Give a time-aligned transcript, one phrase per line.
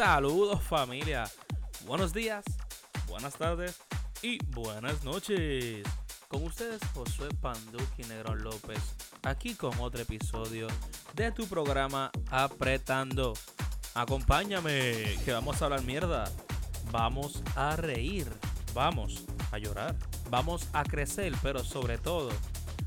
[0.00, 1.30] Saludos familia.
[1.84, 2.42] Buenos días,
[3.06, 3.78] buenas tardes
[4.22, 5.86] y buenas noches.
[6.26, 8.80] Con ustedes Josué Panduki Negrón López,
[9.22, 10.68] aquí con otro episodio
[11.12, 13.34] de tu programa Apretando.
[13.92, 16.32] Acompáñame, que vamos a hablar mierda.
[16.90, 18.26] Vamos a reír,
[18.72, 19.96] vamos a llorar,
[20.30, 22.30] vamos a crecer, pero sobre todo,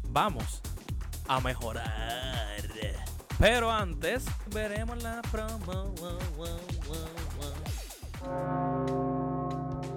[0.10, 0.64] vamos
[1.28, 2.33] a mejorar.
[3.44, 4.24] Pero antes,
[4.54, 5.94] veremos la promo.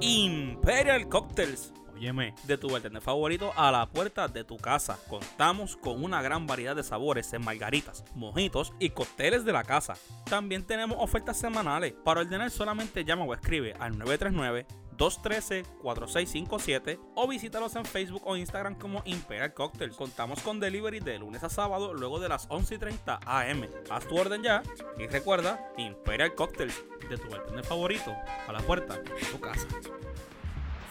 [0.00, 1.72] Imperial Cocktails.
[1.94, 4.98] Óyeme, de tu bartender favorito a la puerta de tu casa.
[5.08, 9.94] Contamos con una gran variedad de sabores en margaritas, mojitos y cócteles de la casa.
[10.28, 11.92] También tenemos ofertas semanales.
[12.04, 18.74] Para ordenar solamente llama o escribe al 939 213-4657 o visítalos en Facebook o Instagram
[18.76, 19.96] como Imperial Cocktails.
[19.96, 23.66] Contamos con delivery de lunes a sábado luego de las 11.30 am.
[23.90, 24.62] Haz tu orden ya
[24.98, 28.14] y recuerda Imperial Cocktails de tu bartender favorito
[28.48, 29.66] a la puerta de tu casa.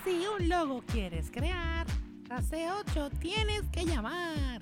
[0.04, 1.88] Si un logo quieres crear,
[2.30, 4.62] a C8 tienes que llamar.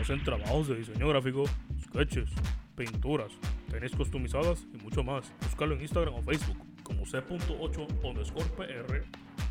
[0.00, 1.44] Hacen trabajos de diseño gráfico,
[1.84, 2.30] sketches,
[2.74, 3.32] pinturas,
[3.70, 5.30] tenis customizadas y mucho más.
[5.42, 9.04] Búscalo en Instagram o Facebook como C.8 underscore PR.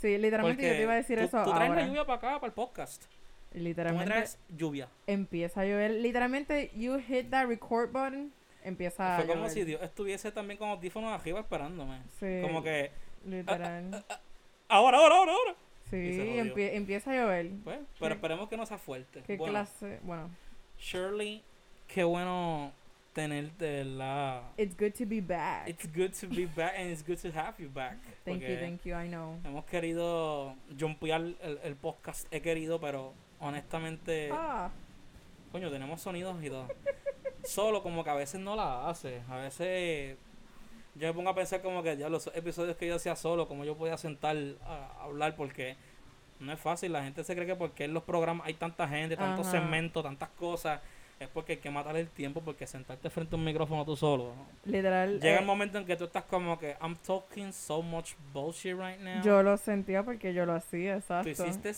[0.00, 1.80] Sí, literalmente yo te iba a decir tú, eso Tú traes ahora.
[1.82, 3.02] la lluvia para acá, para el podcast.
[3.04, 4.88] Tú me Literalmente traes lluvia.
[5.06, 5.90] empieza a llover.
[5.92, 8.32] Literalmente, you hit that record button,
[8.64, 12.02] empieza a Fue como si Dios estuviese también con audífonos arriba esperándome.
[12.20, 12.90] Sí, Como que,
[13.26, 14.04] literal.
[14.68, 15.54] ahora, ahora, ahora, ahora.
[15.90, 17.50] sí, empie- empieza a llover.
[17.64, 19.22] Pues, pero esperemos que no sea fuerte.
[19.26, 20.00] ¿Qué Bueno, clase?
[20.02, 20.30] Bueno,
[20.78, 21.42] Shirley,
[21.92, 22.72] qué bueno
[23.12, 24.42] tenerte, ¿verdad?
[24.56, 25.68] it's good to be back.
[25.68, 27.98] It's good to be back and it's good to have you back.
[28.24, 29.38] thank you, thank you, I know.
[29.44, 34.70] Hemos querido jumpear el, el podcast, he querido, pero honestamente, Ah,
[35.50, 36.66] coño, tenemos sonidos y todo.
[37.44, 39.20] Solo como que a veces no la hace.
[39.28, 40.16] A veces
[40.94, 43.64] yo me pongo a pensar como que ya los episodios que yo hacía solo, como
[43.64, 45.76] yo podía sentar a, hablar porque
[46.38, 46.92] no es fácil.
[46.92, 50.28] La gente se cree que porque en los programas hay tanta gente, tantos segmentos, tantas
[50.30, 50.80] cosas,
[51.22, 54.32] es porque hay que matar el tiempo porque sentarte frente a un micrófono tú solo.
[54.64, 55.20] literal.
[55.20, 58.74] Llega eh, el momento en que tú estás como que I'm talking so much bullshit
[58.76, 59.22] right now.
[59.22, 61.30] yo lo sentía porque yo lo hacía, Tú exacto.
[61.30, 61.74] hiciste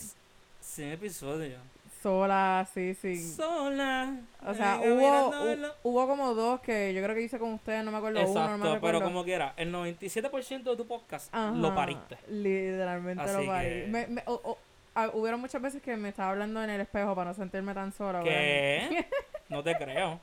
[0.61, 1.61] 100 episodios.
[2.03, 3.17] Sola, sí, sí.
[3.17, 4.15] Sola.
[4.47, 7.83] O sea, eh, hubo, hu- hubo como dos que yo creo que hice con ustedes,
[7.83, 11.35] no me acuerdo uno, no Exacto, me pero como quiera, el 97% de tu podcast
[11.35, 12.19] Ajá, lo pariste.
[12.29, 13.69] Literalmente Así lo parí.
[13.69, 14.59] que- Me, me- o- o-
[14.95, 17.91] ah, hubieron muchas veces que me estaba hablando en el espejo para no sentirme tan
[17.91, 18.23] sola.
[18.23, 19.07] ¿Qué?
[19.55, 20.21] no te creo.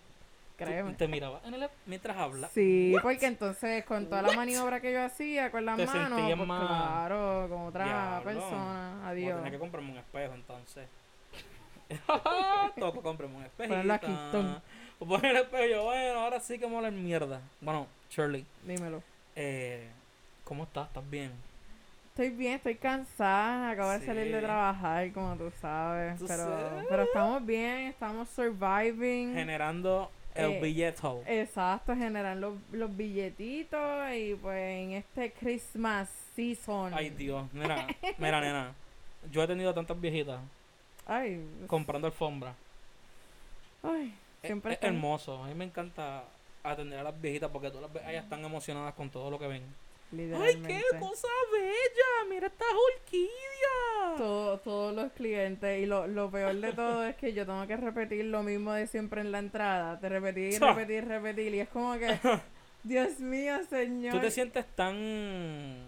[0.57, 0.93] Créeme.
[0.93, 2.51] te miraba en el, mientras hablas.
[2.51, 6.47] Sí, porque entonces con toda la maniobra que yo hacía con las Te manos, pues
[6.47, 8.23] más- claro, como otra Diablo.
[8.23, 9.07] persona.
[9.09, 9.37] Adiós.
[9.37, 10.87] tener que comprarme un espejo entonces.
[12.79, 13.73] Toco comprarme un espejo.
[14.99, 17.41] Poner el espejo yo, bueno, ahora sí que hablar mierda.
[17.59, 19.01] Bueno, Shirley, Dímelo.
[19.35, 19.89] eh,
[20.43, 20.89] ¿cómo estás?
[20.89, 21.31] ¿Estás bien?
[22.11, 26.85] Estoy bien, estoy cansada, acabo de salir de trabajar, como tú sabes, Tú pero, sabes.
[26.89, 29.33] pero estamos bien, estamos surviving.
[29.33, 31.23] Generando el Eh, billeto.
[31.25, 36.93] Exacto, generar los, los billetitos y pues en este Christmas season.
[36.93, 37.47] Ay, Dios.
[37.53, 38.73] Mira, mira, nena.
[39.31, 40.39] Yo he tenido tantas viejitas
[41.07, 42.53] Ay, comprando alfombra.
[43.83, 44.13] ay,
[44.43, 45.41] siempre es hermoso.
[45.43, 46.23] A mí me encanta
[46.61, 49.63] atender a las viejitas porque todas las ellas están emocionadas con todo lo que ven.
[50.13, 52.29] ¡Ay, qué cosa bella!
[52.29, 54.17] ¡Mira esta orquídea!
[54.17, 57.77] Todo- todos los clientes y lo, lo peor de todo es que yo tengo que
[57.77, 61.69] repetir lo mismo de siempre en la entrada, de repetir repetir y repetir y es
[61.69, 62.17] como que,
[62.83, 64.13] Dios mío, señor.
[64.13, 65.85] Tú te sientes tan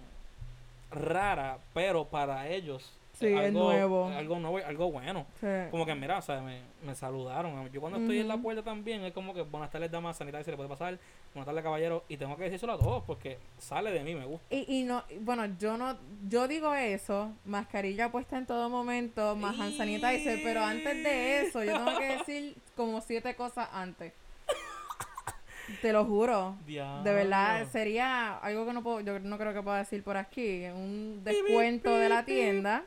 [0.91, 4.05] rara, pero para ellos Sí, es algo, nuevo.
[4.07, 5.27] algo nuevo algo bueno.
[5.39, 5.47] Sí.
[5.69, 7.69] Como que, mira, o sea, me, me saludaron.
[7.71, 10.49] Yo cuando estoy en la puerta también es como que, buenas tardes, damas, sanitaria, se
[10.51, 10.97] le puede pasar.
[11.33, 12.03] Buenas tardes, caballero.
[12.09, 14.45] Y tengo que decírselo a todos porque sale de mí, me gusta.
[14.53, 15.97] Y, y no, bueno, yo no,
[16.29, 21.63] yo digo eso, mascarilla puesta en todo momento, más hand sanitizer, pero antes de eso,
[21.63, 24.13] yo tengo que decir como siete cosas antes.
[25.81, 26.55] Te lo juro.
[26.67, 30.65] De verdad, sería algo que no puedo, yo no creo que pueda decir por aquí,
[30.65, 32.83] un descuento de la tienda,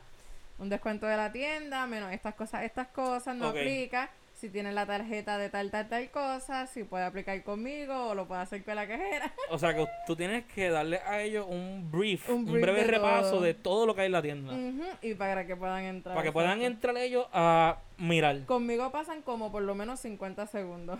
[0.57, 4.09] un descuento de la tienda, menos estas cosas, estas cosas, no aplica.
[4.39, 8.27] Si tiene la tarjeta de tal, tal, tal cosa, si puede aplicar conmigo o lo
[8.27, 9.33] puede hacer con la cajera.
[9.49, 13.31] O sea que tú tienes que darle a ellos un brief, Un breve de repaso
[13.31, 13.41] todo.
[13.41, 14.53] de todo lo que hay en la tienda.
[15.01, 16.13] Y para que puedan entrar.
[16.15, 18.45] para que puedan entrar ellos a mirar.
[18.45, 20.99] Conmigo pasan como por lo menos 50 segundos.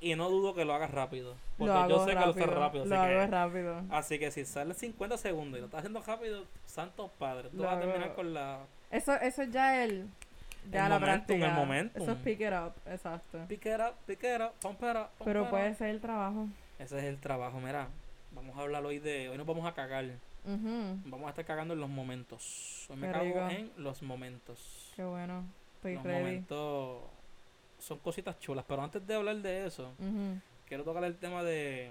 [0.00, 1.36] Y no dudo que lo hagas rápido.
[1.58, 2.44] Porque lo hago yo sé que lo rápido.
[2.44, 2.84] haces rápido.
[2.86, 3.82] Lo así, que, hago rápido.
[3.90, 7.64] así que si sale 50 segundos y lo estás haciendo rápido, santos padres, tú Lo
[7.64, 8.14] vas a terminar hago.
[8.16, 8.60] con la
[8.90, 10.08] Eso, eso es ya el.
[10.70, 11.46] Ya El la momentum, práctica.
[11.48, 12.02] el momentum.
[12.02, 13.44] Eso es pick it up, exacto.
[13.48, 15.76] pick it up, pick it up, pump it up, pump Pero it puede up.
[15.76, 16.46] ser el trabajo.
[16.78, 17.88] Ese es el trabajo, mira.
[18.32, 19.28] Vamos a hablar hoy de.
[19.28, 20.04] Hoy nos vamos a cagar.
[20.44, 22.86] Vamos a estar cagando en los momentos.
[22.90, 23.48] Hoy me Qué cago rico.
[23.50, 24.92] en los momentos.
[24.96, 25.44] Qué bueno.
[25.76, 26.18] Estoy los ready.
[26.18, 27.02] momentos
[27.78, 28.64] son cositas chulas.
[28.66, 29.92] Pero antes de hablar de eso,
[30.66, 31.90] quiero tocar el tema de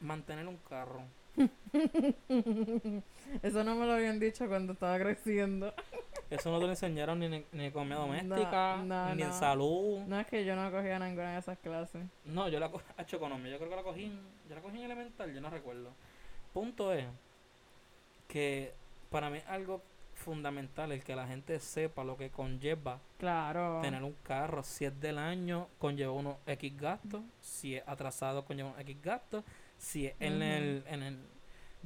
[0.00, 1.02] mantener un carro.
[3.42, 5.72] Eso no me lo habían dicho cuando estaba creciendo.
[6.30, 10.00] Eso no te lo enseñaron ni en ni en economía doméstica, no, ni en salud.
[10.06, 12.02] No es que yo no cogía ninguna de esas clases.
[12.24, 13.52] No, yo la cogí hecho economía.
[13.52, 15.90] Yo creo que la cogí, en- yo la cogí en elemental, yo no recuerdo.
[16.52, 17.04] Punto es
[18.28, 18.72] que
[19.10, 19.82] para mí algo
[20.26, 23.80] fundamental el que la gente sepa lo que conlleva Claro.
[23.80, 24.62] tener un carro.
[24.62, 27.22] Si es del año, conlleva unos X gastos.
[27.40, 29.44] Si es atrasado, conlleva unos X gastos.
[29.78, 31.18] Si es en el, en el,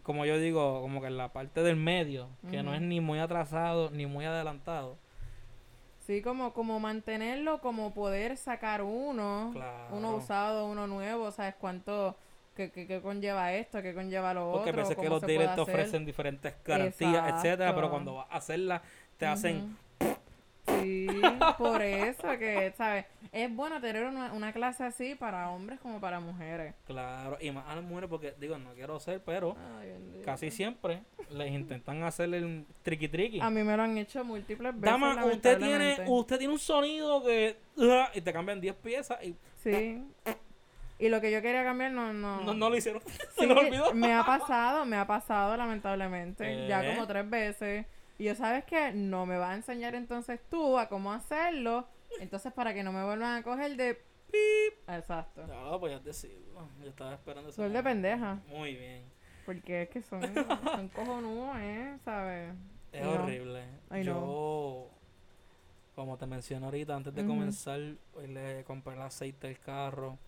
[0.03, 3.19] como yo digo, como que en la parte del medio, que no es ni muy
[3.19, 4.97] atrasado ni muy adelantado.
[6.07, 9.95] Sí, como, como mantenerlo, como poder sacar uno, Claro.
[9.97, 12.17] uno usado, uno nuevo, ¿sabes cuánto,
[12.55, 14.82] qué, qué, qué conlleva esto, qué conlleva lo Porque otro?
[14.82, 17.91] veces que cómo los dealers te ofrecen diferentes garantías, etcétera, pero Exacto.
[17.91, 18.82] cuando vas a hacerla
[19.17, 19.76] te hacen.
[20.67, 21.06] Sí,
[21.58, 23.05] por eso que, ¿sabes?
[23.32, 26.75] Es bueno tener una, una clase así para hombres como para mujeres.
[26.87, 31.02] claro, y más a las mujeres porque digo, no quiero ser, pero Ay, casi siempre
[31.31, 33.41] les intentan hacer el triqui triqui.
[33.41, 34.82] A mí me lo han hecho múltiples veces.
[34.82, 39.35] Dama, usted tiene, usted tiene un sonido que uh, y te cambian 10 piezas y
[39.62, 40.02] Sí.
[41.00, 42.12] Y lo que yo quería cambiar no...
[42.12, 43.02] No, no, no lo hicieron.
[43.37, 43.94] Se Sí, lo olvidó.
[43.94, 46.69] me ha pasado, me ha pasado lamentablemente.
[46.69, 46.94] Ya Eh.
[46.94, 47.87] como tres veces.
[48.19, 48.93] Y yo, ¿sabes qué?
[48.93, 51.88] No me vas a enseñar entonces tú a cómo hacerlo.
[52.20, 53.94] Entonces, para que no me vuelvan a coger de...
[54.31, 54.88] Pip.
[54.88, 55.44] Exacto.
[55.47, 56.69] No, pues ya decirlo.
[56.82, 57.62] Yo estaba esperando eso.
[57.62, 58.38] Soy de pendeja.
[58.49, 59.02] Muy bien.
[59.47, 60.20] Porque es que son,
[60.64, 61.97] son cojonudos, ¿eh?
[62.05, 62.55] ¿Sabes?
[62.93, 63.11] Es No.
[63.12, 63.64] horrible.
[63.88, 64.12] Ay, no.
[64.12, 64.91] Yo,
[65.97, 67.31] como te mencioné ahorita, antes de Ujú.
[67.31, 67.81] comenzar,
[68.14, 70.19] hoy le compré el aceite del carro.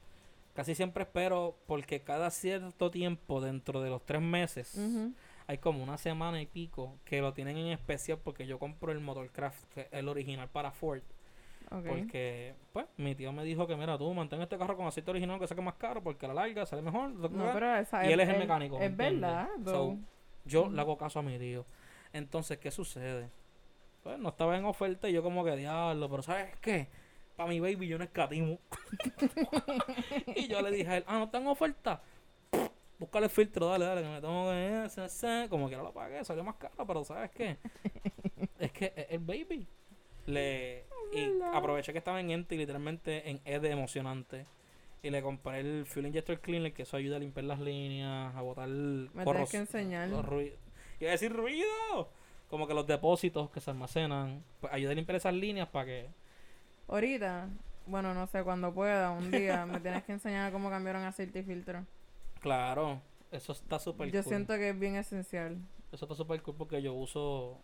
[0.55, 4.79] Casi siempre espero, porque cada cierto tiempo, dentro de los tres meses,
[5.47, 9.01] hay como una semana y pico que lo tienen en especial porque yo compro el
[9.01, 11.03] Motorcraft, que es el original para Ford.
[11.87, 15.41] Porque, pues, mi tío me dijo que, mira, tú mantén este carro con aceite original
[15.41, 17.11] que saque más caro porque a la larga sale mejor.
[17.11, 18.79] No, pero esa y él es el mecánico.
[18.79, 19.49] ¿me Es verdad.
[19.65, 19.97] So,
[20.45, 20.73] yo Ujú.
[20.73, 21.65] le hago caso a mi tío.
[22.13, 23.31] Entonces, ¿qué sucede?
[24.03, 26.89] Pues no estaba en oferta y yo como que diablo, pero ¿sabes qué?
[27.43, 28.59] Para mi baby yo no escatimo.
[30.37, 32.01] y yo le dije a él, ah, no está en oferta.
[32.99, 34.89] Búscale el filtro, dale, dale, que me tengo que...
[34.91, 35.47] se- se".
[35.51, 37.57] Como que no lo pagué, salió más caro, pero ¿sabes qué?
[38.61, 39.67] es que el baby.
[40.27, 44.47] Le, y aproveché que estaba en Ente y literalmente en E de emocionante.
[45.03, 48.41] Y le compré el Fuel Injector Cleaner, que eso ayuda a limpiar las líneas, a
[48.41, 50.09] botar Me corros- que enseñar.
[50.11, 50.61] los ruidos.
[51.01, 52.09] Iba a decir ruido.
[52.49, 54.45] Como que los depósitos que se almacenan.
[54.61, 56.09] Pues ayuda a limpiar esas líneas para que.
[56.97, 57.49] Ahorita,
[57.87, 61.43] bueno, no sé, cuando pueda, un día, me tienes que enseñar cómo cambiaron aceite y
[61.43, 61.87] filtro.
[62.41, 64.29] Claro, eso está súper Yo cool.
[64.31, 65.57] siento que es bien esencial.
[65.91, 67.59] Eso está súper cool porque yo uso.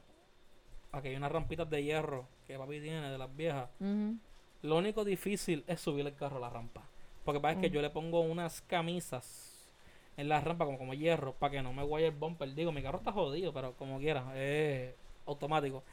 [0.93, 3.69] Aquí hay unas rampitas de hierro que papi tiene de las viejas.
[3.81, 4.17] Ujú.
[4.63, 6.83] Lo único difícil es subir el carro a la rampa.
[7.27, 7.73] Porque pasa que Mm.
[7.75, 9.69] yo le pongo unas camisas
[10.17, 12.55] en la rampa como, como hierro para que no me guaye el bumper.
[12.55, 14.95] Digo, mi carro está jodido, pero como quiera, es
[15.27, 15.85] automático.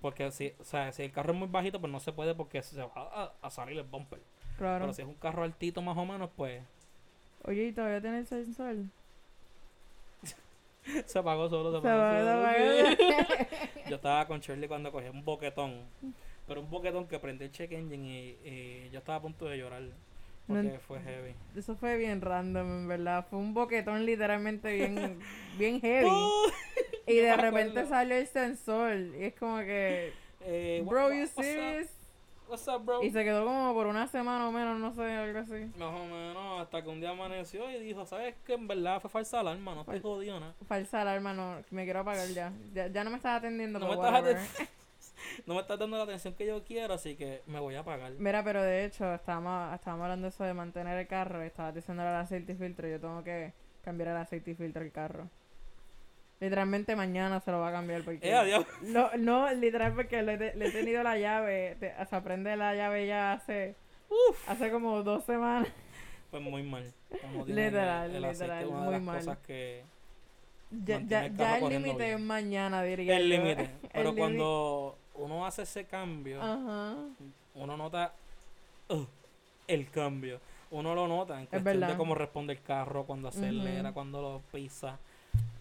[0.00, 2.62] Porque si, o sea, si el carro es muy bajito, pues no se puede porque
[2.62, 4.20] se va a, a salir el bumper.
[4.56, 4.84] Claro.
[4.84, 6.62] Pero si es un carro altito más o menos, pues
[7.44, 8.76] Oye, ¿y todavía tiene el sensor?
[11.06, 11.80] se apagó solo.
[11.80, 12.96] Se apagó solo.
[13.88, 15.84] Yo estaba con Shirley cuando cogí un boquetón.
[16.46, 19.56] Pero un boquetón que prendí el check engine y, y yo estaba a punto de
[19.56, 19.82] llorar.
[20.48, 21.32] Porque fue heavy.
[21.54, 23.24] Eso fue bien random, en verdad.
[23.30, 25.20] Fue un boquetón literalmente bien,
[25.58, 26.10] bien heavy.
[27.12, 28.96] Y de repente salió el sensor.
[28.96, 30.12] Y es como que,
[30.42, 31.42] Eh, bro, what- you what's up?
[31.44, 31.88] serious?
[32.48, 33.02] What's up, bro?
[33.04, 35.70] Y se quedó como por una semana o menos, no sé, algo así.
[35.78, 38.54] Más o menos, hasta que un día amaneció y dijo, ¿sabes qué?
[38.54, 40.54] En verdad fue falsa alarma, no Fal- jodido nada.
[40.66, 42.52] Falsa alarma, no, me quiero apagar ya.
[42.74, 44.68] Ya, ya no me estás atendiendo, No me, estás
[45.46, 48.10] no me estás dando la atención que yo quiero, así que me voy a apagar.
[48.18, 51.44] Mira, pero de hecho, estábamos, estábamos hablando de eso de mantener el carro.
[51.44, 52.88] Y estabas diciendo el aceite y filtro.
[52.88, 53.52] Yo tengo que
[53.84, 55.28] cambiar el aceite y filtro del carro.
[56.40, 58.26] Literalmente mañana se lo va a cambiar porque...
[58.28, 58.64] Eh, adiós.
[58.82, 62.74] No, no, literal porque le, le he tenido la llave, te- o sea, prende la
[62.74, 63.74] llave ya hace,
[64.46, 65.68] hace como dos semanas.
[66.30, 66.90] Pues muy mal.
[67.20, 69.18] Como Literal, el literal, una de muy las mal.
[69.18, 69.82] cosas que...
[70.70, 73.70] Ya, ya, el ya el límite es mañana, diría El límite.
[73.92, 76.94] Pero cuando uno hace ese cambio, Ajá.
[77.56, 78.12] uno nota
[78.88, 79.04] uh,
[79.66, 80.40] el cambio.
[80.70, 84.98] Uno lo nota en cuestión de cómo responde el carro, cuando acelera, cuando lo pisa.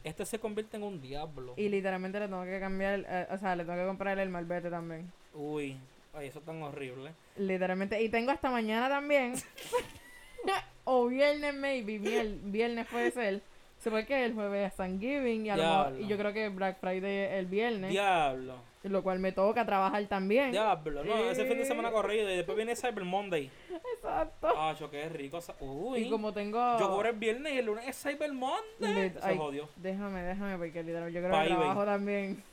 [0.04, 1.54] Este se convierte en un diablo.
[1.58, 4.70] Y literalmente le tengo que cambiar, eh, o sea, le tengo que comprar el malvete
[4.70, 5.12] también.
[5.34, 5.78] Uy,
[6.14, 7.12] ay, eso es tan horrible.
[7.38, 8.02] Literalmente.
[8.02, 9.34] Y tengo hasta mañana también.
[10.86, 12.00] o viernes, maybe.
[12.00, 13.42] Vier- viernes puede ser.
[13.80, 16.50] Se puede que el jueves es Thanksgiving y, a lo mejor- y yo creo que
[16.50, 17.92] Black Friday el viernes.
[17.92, 18.56] Diablo.
[18.84, 20.52] Lo cual me toca trabajar también.
[20.52, 21.04] Diablo.
[21.04, 23.52] No, ese fin de semana corrido y después viene Cyber Monday.
[23.96, 24.48] Exacto.
[24.56, 25.40] Ah, qué rico.
[25.60, 26.04] Uy.
[26.04, 26.80] Y como tengo...
[26.80, 29.12] Yo cobro el viernes y el lunes es Cyber Monday.
[29.12, 29.68] Se ay, jodió.
[29.76, 31.60] Déjame, déjame, porque literal yo creo Pa' que eBay.
[31.60, 32.44] trabajo también.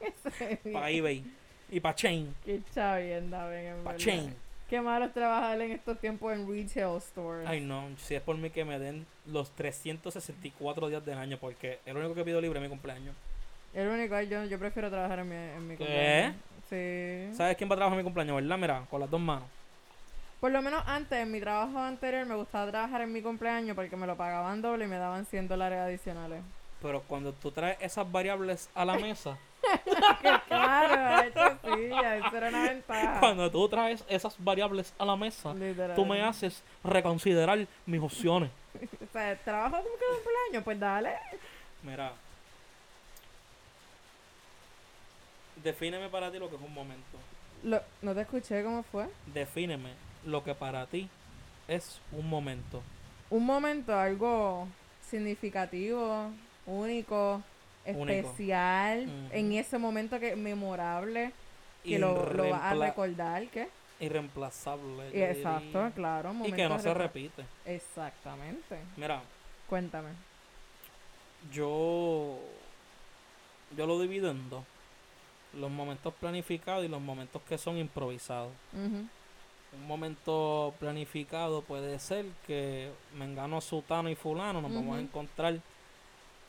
[0.72, 1.24] Para eBay.
[1.70, 2.34] Y para Chain.
[2.44, 3.96] Qué chavienda, ven, en Para.
[3.96, 4.34] Chain.
[4.68, 7.46] Qué malo es trabajar en estos tiempos en retail stores.
[7.48, 7.88] Ay, no.
[7.98, 12.14] Si es por mí que me den los 364 días del año, porque el único
[12.14, 13.14] que pido libre es mi cumpleaños.
[13.76, 15.84] El único, yo, yo prefiero trabajar en mi, en mi ¿Qué?
[15.84, 16.36] cumpleaños.
[16.70, 17.36] Sí.
[17.36, 18.56] ¿Sabes quién va a trabajar en mi cumpleaños, verdad?
[18.58, 19.44] Mira, con las dos manos.
[20.40, 23.94] Por lo menos antes, en mi trabajo anterior, me gustaba trabajar en mi cumpleaños porque
[23.94, 26.42] me lo pagaban doble y me daban 100 dólares adicionales.
[26.80, 29.36] Pero cuando tú traes esas variables a la mesa,
[30.48, 33.20] claro, hecho sí, eso era una ventaja.
[33.20, 35.54] cuando tú traes esas variables a la mesa,
[35.94, 38.50] tú me haces reconsiderar mis opciones.
[39.02, 41.10] O sea, trabajo como que cumpleaños, pues dale.
[41.82, 42.12] Mira.
[45.62, 47.18] Defíneme para ti lo que es un momento.
[47.62, 49.06] Lo- no te escuché cómo fue.
[49.32, 49.90] Defíneme
[50.24, 51.08] lo que para ti
[51.68, 52.82] es un momento.
[53.30, 54.68] Un momento, algo
[55.08, 56.30] significativo,
[56.66, 57.42] único,
[57.86, 58.10] Único.
[58.12, 61.32] especial, en ese momento que memorable,
[61.82, 63.68] que lo, lo vas a recordar, ¿qué?
[63.98, 65.10] Irreemplazable.
[65.12, 65.92] Y exacto, diría.
[65.94, 66.32] claro.
[66.44, 67.44] Y que no se repite.
[67.64, 68.78] Exactamente.
[68.96, 69.22] Mira,
[69.68, 70.10] Cuéntame.
[71.52, 72.38] yo
[73.76, 74.64] yo lo divido en dos.
[75.58, 78.50] Los momentos planificados y los momentos que son improvisados.
[78.74, 85.58] Un momento planificado puede ser que Mengano, Sutano y Fulano nos vamos a encontrar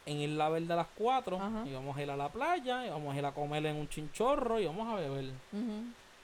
[0.06, 1.64] en Isla Verde a las 4 Ajá.
[1.66, 3.90] y vamos a ir a la playa y vamos a ir a comer en un
[3.90, 5.32] chinchorro y vamos a beber.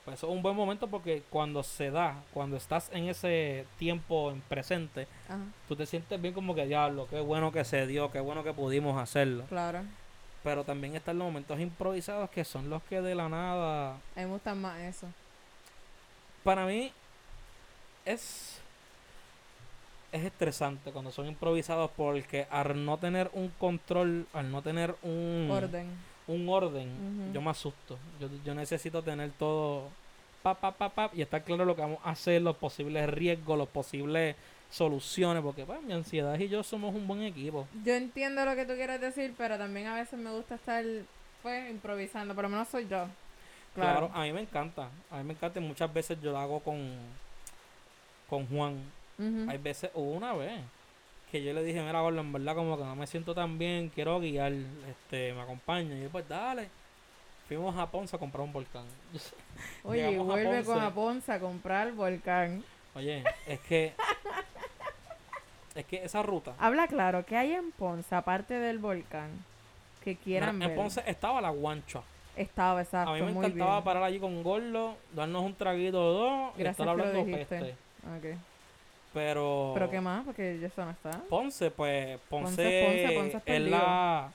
[0.05, 4.31] Pues eso es un buen momento porque cuando se da, cuando estás en ese tiempo
[4.31, 5.07] en presente,
[5.67, 8.53] tú te sientes bien como que diablo, qué bueno que se dio, qué bueno que
[8.53, 9.45] pudimos hacerlo.
[9.49, 9.81] claro.
[10.43, 14.25] Pero también están los momentos improvisados que son los que de la nada A mí
[14.25, 15.07] me gusta más eso.
[16.43, 16.91] para mí
[18.05, 18.59] es
[20.11, 25.49] es estresante cuando son improvisados porque al no tener un control, al no tener un
[25.49, 25.87] Orden.
[26.27, 27.97] un orden, yo me asusto.
[28.19, 29.89] Yo, yo necesito tener todo
[30.43, 33.57] pa pa pa pa y estar claro lo que vamos a hacer, los posibles riesgos,
[33.57, 34.35] los posibles
[34.73, 37.67] soluciones, porque pues mi ansiedad y yo somos un buen equipo.
[37.85, 40.83] Yo entiendo lo que tú quieres decir, pero también a veces me gusta estar,
[41.43, 42.33] pues, improvisando.
[42.33, 43.05] Por lo menos soy yo.
[43.75, 44.11] Claro, Claro.
[44.13, 46.97] a mí me encanta, a mí me encanta y muchas veces yo lo hago con
[48.29, 48.79] con Juan.
[49.47, 50.59] Hay veces, una vez
[51.31, 53.89] que yo le dije, mira, Gordo, en verdad como que no me siento tan bien,
[53.89, 54.51] quiero guiar,
[54.89, 55.95] este, me acompaña.
[55.95, 56.67] Y yo, pues dale.
[57.47, 58.85] Fuimos a Ponce a comprar un volcán.
[59.83, 62.63] Oye, a vuelve con a Ponce a comprar volcán.
[62.95, 63.93] Oye, es que
[65.75, 69.29] es que esa ruta Habla claro, ¿qué hay en Ponce aparte del volcán?
[70.03, 70.75] Que mira, quieran en ver.
[70.77, 72.01] Ponce estaba la guancha.
[72.35, 73.83] Estaba, exacto, A mí me muy encantaba bien.
[73.83, 77.37] parar allí con Gordo, darnos un traguito o dos y Gracias estar que lo hablando
[77.37, 77.71] peste.
[78.17, 78.37] Ok.
[79.13, 80.25] Pero ¿Pero qué más?
[80.25, 81.11] Porque ya eso no está.
[81.29, 84.31] Ponce, pues Ponce, Ponce, Ponce, Ponce es la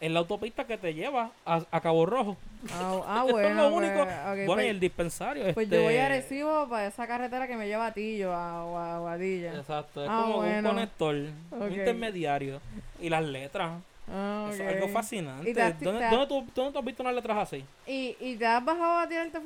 [0.00, 2.36] es la autopista que te lleva a, a Cabo Rojo.
[2.72, 3.68] Ah, ah, Eso es bueno.
[3.70, 3.94] lo único.
[4.04, 5.54] pues, bueno, pues, y el dispensario.
[5.54, 8.64] pues este, yo voy a Arecibo para esa carretera que me lleva a Tillo, a,
[8.64, 9.54] o a Guadilla.
[9.54, 10.68] Exacto, es Ah, como bueno.
[10.70, 11.14] un conector,
[11.50, 12.60] un intermediario.
[13.00, 13.72] Y las letras.
[14.10, 15.62] Ah, es algo fascinante.
[15.62, 17.64] Has- ¿Dónde, has- dónde tú, dónde tú has visto unas letras así?
[17.86, 19.40] ¿Y, ¿Y te has bajado a tirarte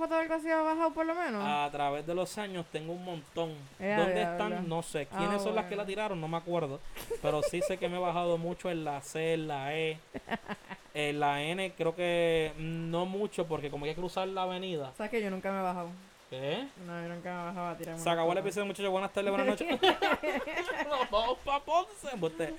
[0.50, 1.42] has bajado por lo menos?
[1.44, 3.50] A través de los años tengo un montón.
[3.80, 4.68] Eh, ¿Dónde están?
[4.68, 5.08] No sé.
[5.12, 6.20] Ah, ¿Quiénes son las que la tiraron?
[6.20, 6.80] No me acuerdo.
[7.20, 9.98] Pero sí sé que me he bajado mucho en la C, en la E.
[10.94, 14.92] En la N creo que no mucho porque como hay que cruzar la avenida.
[14.94, 15.88] ¿Sabes que yo nunca me he bajado?
[16.32, 16.66] ¿Qué?
[16.86, 18.90] No, yo nunca me he bajado a tirarme Se acabó el episodio, muchachos.
[18.90, 19.68] Buenas tardes, buenas noches.
[20.88, 22.08] Nos vamos pa' Ponce.
[22.10, 22.54] Embuste.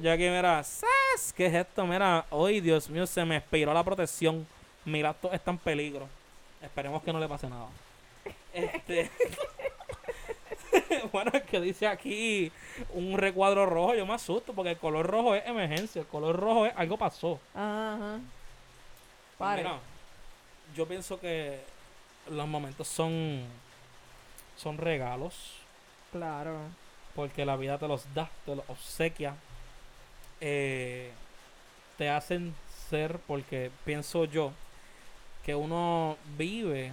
[0.00, 1.34] Ya aquí, mira, ¡zas!
[1.36, 1.86] ¿qué es esto?
[1.86, 4.46] Mira, hoy, Dios mío, se me expiró la protección.
[4.86, 6.08] Mi laptop está en peligro.
[6.62, 7.66] Esperemos que no le pase nada.
[8.54, 9.10] Este.
[11.12, 12.50] bueno, que dice aquí
[12.94, 16.64] un recuadro rojo, yo me asusto porque el color rojo es emergencia, el color rojo
[16.64, 17.38] es algo pasó.
[17.54, 18.20] Ajá.
[19.36, 19.64] Pues Pare.
[19.64, 19.78] mira,
[20.74, 21.75] yo pienso que
[22.30, 23.42] los momentos son
[24.56, 25.52] son regalos
[26.12, 26.56] Claro.
[27.14, 29.34] porque la vida te los da, te los obsequia,
[30.40, 31.10] eh,
[31.98, 32.54] te hacen
[32.88, 34.52] ser porque pienso yo
[35.44, 36.92] que uno vive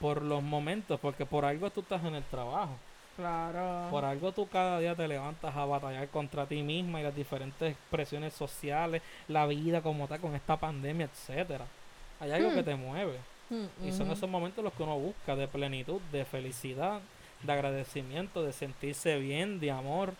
[0.00, 2.76] por los momentos, porque por algo tú estás en el trabajo.
[3.16, 3.88] Claro.
[3.90, 7.76] Por algo tú cada día te levantas a batallar contra ti misma y las diferentes
[7.90, 11.64] presiones sociales, la vida como está con esta pandemia, etcétera.
[12.20, 12.64] Hay algo que Hmm.
[12.64, 13.18] te mueve.
[13.50, 17.00] Mm, Y son esos momentos los que uno busca de plenitud, de felicidad,
[17.42, 20.14] de agradecimiento, de sentirse bien, de amor.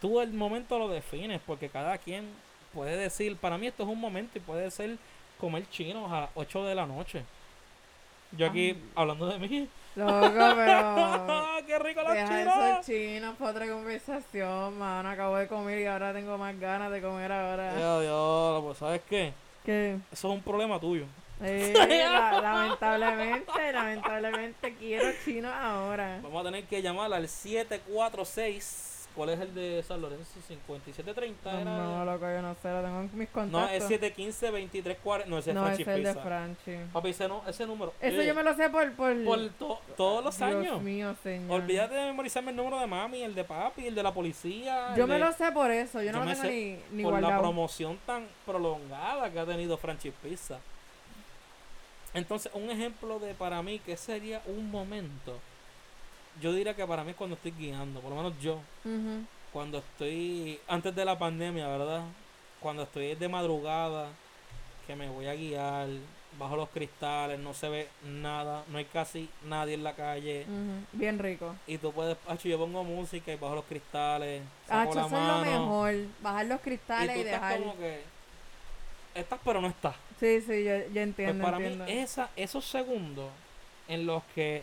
[0.00, 2.28] Tú el momento lo defines porque cada quien
[2.72, 4.96] puede decir, para mí esto es un momento y puede ser
[5.40, 7.22] comer chinos a las 8 de la noche.
[8.32, 8.90] Yo aquí Ay.
[8.96, 9.68] hablando de mí.
[9.96, 10.10] Loco,
[10.56, 10.72] pero.
[10.72, 12.56] ¡Ah, ¡Qué rico los Deja chinos!
[12.56, 15.08] esos chinos para otra conversación, mano.
[15.08, 17.72] Acabo de comer y ahora tengo más ganas de comer ahora.
[17.78, 19.32] Ya, diablo, pues ¿sabes qué?
[19.64, 19.98] ¿Qué?
[20.12, 21.06] Eso es un problema tuyo.
[21.88, 26.20] La- lamentablemente, lamentablemente quiero chino ahora.
[26.22, 28.90] Vamos a tener que llamar al 746.
[29.14, 30.24] ¿Cuál es el de San Lorenzo?
[30.48, 31.52] 5730.
[31.52, 31.64] No, era?
[31.70, 33.70] no, loco, yo no sé, lo tengo en mis No, contactos.
[33.92, 34.00] es
[34.42, 35.26] 715-2340.
[35.26, 36.24] No, ese es No, Franchi es el de Pizza.
[36.24, 36.76] Franchi.
[36.92, 37.94] Papi, ese, no, ese número.
[38.00, 38.92] Eso eh, yo me lo sé por...
[38.94, 40.82] Por, Por to- todos los Dios años.
[40.82, 41.60] mío, señor.
[41.60, 44.96] Olvídate de memorizarme el número de mami, el de papi, el de la policía.
[44.96, 47.20] Yo me de- lo sé por eso, yo no Yo lo tengo ni, ni por
[47.22, 50.58] la promoción tan prolongada que ha tenido Franchi Pizza.
[52.14, 55.38] Entonces, un ejemplo de para mí que sería un momento.
[56.40, 58.58] Yo diría que para mí es cuando estoy guiando, por lo menos yo.
[59.52, 62.02] Cuando estoy antes de la pandemia, ¿verdad?
[62.60, 64.08] Cuando estoy de madrugada,
[64.86, 65.88] que me voy a guiar
[66.38, 70.98] bajo los cristales, no se ve nada, no hay casi nadie en la calle Ujú,
[70.98, 71.54] Bien rico.
[71.68, 75.06] y tú puedes, acho, yo pongo música y bajo los cristales, Ah, saco eso la
[75.06, 75.94] es lo mejor.
[76.22, 77.58] Bajar los y cristales tú y, estás dejar.
[77.60, 78.02] como que
[79.14, 79.94] estás pero no estás.
[80.20, 81.44] Sí, sí, yo, yo Pues entiendo.
[81.44, 81.84] para entiendo.
[81.84, 83.30] mí esa esos segundos
[83.88, 84.62] en los que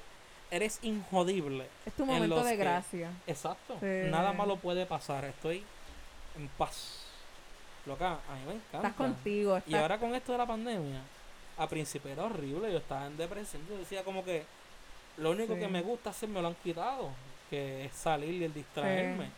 [0.50, 3.10] eres injodible, Es tu en momento de que- gracia.
[3.28, 3.78] Exacto.
[3.80, 4.10] Sí.
[4.10, 5.26] Nada malo puede pasar.
[5.26, 5.64] Estoy
[6.38, 7.06] en paz.
[7.86, 8.78] Loca, a mí me encanta.
[8.90, 9.62] Estás contigo.
[9.68, 11.02] Y ahora con esto de la pandemia,
[11.58, 12.72] a principio era horrible.
[12.72, 13.62] Yo estaba en depresión.
[13.70, 14.44] Yo decía como que
[15.18, 15.60] lo único Sí.
[15.62, 17.10] que me gusta hacer me lo han quitado.
[17.50, 19.30] Que es salir y el distraerme.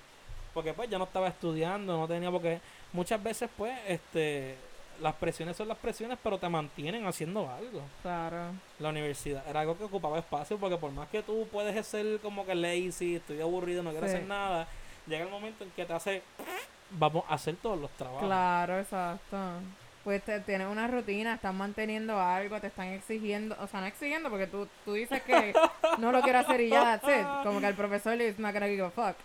[0.53, 2.59] Porque pues ya no estaba estudiando, no tenía porque
[2.91, 4.55] muchas veces pues este
[5.01, 7.81] las presiones son las presiones, pero te mantienen haciendo algo.
[8.01, 8.51] Claro.
[8.79, 12.45] La universidad era algo que ocupaba espacio porque por más que tú puedes ser como
[12.45, 14.13] que lazy, estoy aburrido, no quiero Sí.
[14.15, 14.67] hacer nada,
[15.07, 16.21] llega el momento en que te hace
[16.91, 18.23] vamos a hacer todos los trabajos.
[18.23, 19.37] Claro, exacto.
[20.03, 24.29] Pues te, tienes una rutina, estás manteniendo algo, te están exigiendo, o sea, no exigiendo
[24.29, 25.53] porque tú, tú dices que
[25.97, 27.25] no lo quiero hacer y ya, that's it.
[27.43, 29.15] Como que el profesor is not gonna give a fuck.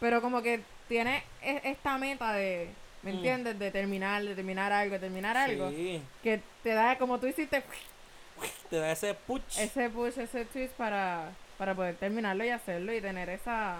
[0.00, 2.68] Pero como que tienes e- esta meta de,
[3.04, 3.16] ¿me Mm.
[3.16, 3.58] entiendes?
[3.58, 5.70] De terminar, de terminar algo, de terminar algo.
[5.70, 7.62] Sí, Que te da, como tú hiciste,
[8.70, 9.58] te da ese push.
[9.58, 13.78] ese push, ese twist para, para poder terminarlo y hacerlo y tener esa...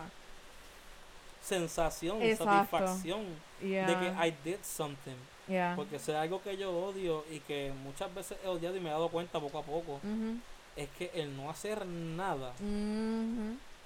[1.43, 2.53] sensación, Exacto.
[2.53, 3.25] satisfacción
[3.63, 5.17] Yeah, de que I did something.
[5.49, 5.75] yeah.
[5.77, 8.89] Porque eso es algo que yo odio y que muchas veces he odiado y me
[8.89, 10.01] he dado cuenta poco a poco.
[10.77, 12.53] Es que el no hacer nada.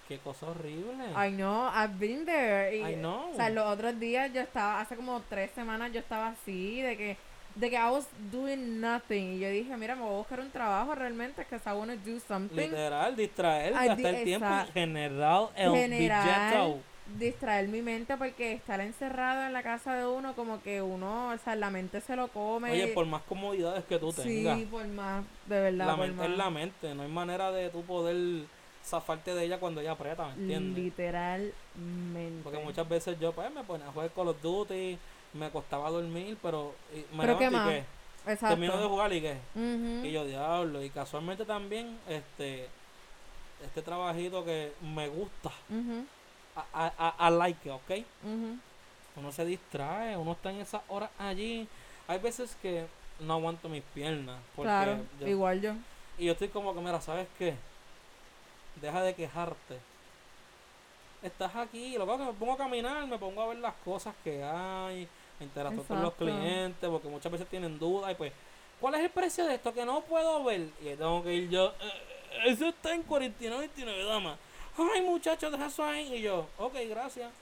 [0.08, 1.04] Qué cosa horrible.
[1.14, 2.74] I know, I've been there.
[2.74, 3.30] Y, I know.
[3.30, 6.96] O sea, los otros días yo estaba, hace como tres semanas yo estaba así, de
[6.96, 7.16] que,
[7.54, 9.34] de que I was doing nothing.
[9.34, 12.10] Y yo dije, mira, me voy a buscar un trabajo realmente, que I want to
[12.10, 12.56] do something.
[12.56, 16.82] Literal, distraer, Ay, gastar el tiempo y generar el General, billete.
[17.18, 21.38] distraer mi mente porque estar encerrado en la casa de uno, como que uno, o
[21.38, 22.70] sea, la mente se lo come.
[22.70, 26.22] Oye, por más comodidades que tú tengas, Sí, por más, de verdad, la por mente
[26.22, 26.38] es más.
[26.38, 26.94] la mente.
[26.94, 28.44] No hay manera de tú poder
[28.88, 30.84] zafarte de ella cuando ella aprieta, ¿me entiendes?
[30.84, 32.42] Literalmente.
[32.42, 34.98] Porque muchas veces yo pues me ponía a jugar Call of Duty,
[35.34, 36.74] me costaba dormir, pero
[37.12, 37.68] me Pero ¿qué levanto y más?
[37.68, 37.84] qué,
[38.32, 38.48] Exacto.
[38.48, 39.36] termino de jugar y qué.
[40.08, 42.68] Y yo diablo, y casualmente también este
[43.64, 46.04] este trabajito que me gusta, Ujú,
[46.72, 47.90] a, a, a like ¿ok?
[49.16, 51.66] Uno se distrae, uno está en esas horas allí.
[52.06, 52.86] Hay veces que
[53.18, 54.36] no aguanto mis piernas.
[54.54, 55.72] Porque Claro, yo- igual yo.
[56.18, 57.54] y yo estoy como que, mira, ¿sabes qué?
[58.80, 59.78] Deja de quejarte.
[61.22, 64.42] Estás aquí, lo que me pongo a caminar, me pongo a ver las cosas que
[64.44, 65.08] hay,
[65.40, 68.32] me interactúo con los clientes, porque muchas veces tienen dudas y pues,
[68.80, 70.68] ¿cuál es el precio de esto que no puedo ver?
[70.80, 74.36] Y tengo que ir yo, "Eh, eso está en 49.99, dama.
[74.94, 76.14] Ay, muchachos, deja eso ahí.
[76.14, 77.32] Y yo, ok, gracias.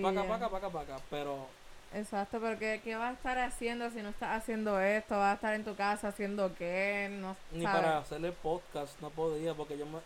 [0.00, 0.96] Paca, paca, paca, paca.
[1.10, 1.46] Pero
[1.92, 5.18] Exacto, pero ¿qué, ¿qué vas a estar haciendo si no estás haciendo esto?
[5.18, 7.08] ¿Vas a estar en tu casa haciendo qué?
[7.10, 7.80] No Ni sabes.
[7.80, 9.98] para hacerle podcast no podía, porque yo me,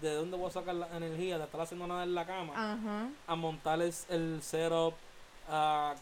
[0.00, 2.52] ¿de dónde voy a sacar la energía de estar haciendo nada en la cama?
[2.54, 3.08] Ajá.
[3.26, 4.94] A montar el, el setup,
[5.48, 5.94] a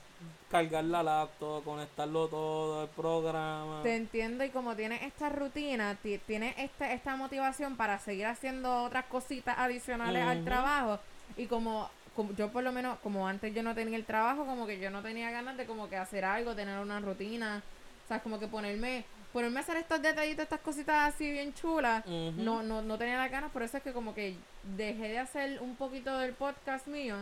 [0.50, 3.80] cargar la laptop, conectarlo todo, el programa.
[3.82, 8.84] Te entiendo y como tienes esta rutina, ti- tienes este, esta motivación para seguir haciendo
[8.84, 10.98] otras cositas adicionales al trabajo
[11.36, 14.66] y como, como yo por lo menos, como antes yo no tenía el trabajo, como
[14.66, 17.62] que yo no tenía ganas de como que hacer algo, tener una rutina,
[18.04, 22.04] o sea, como que ponerme, ponerme a hacer estos detallitos, estas cositas así bien chulas,
[22.06, 24.36] no, no, no tenía las ganas, por eso es que como que
[24.76, 27.16] dejé de hacer un poquito del podcast mío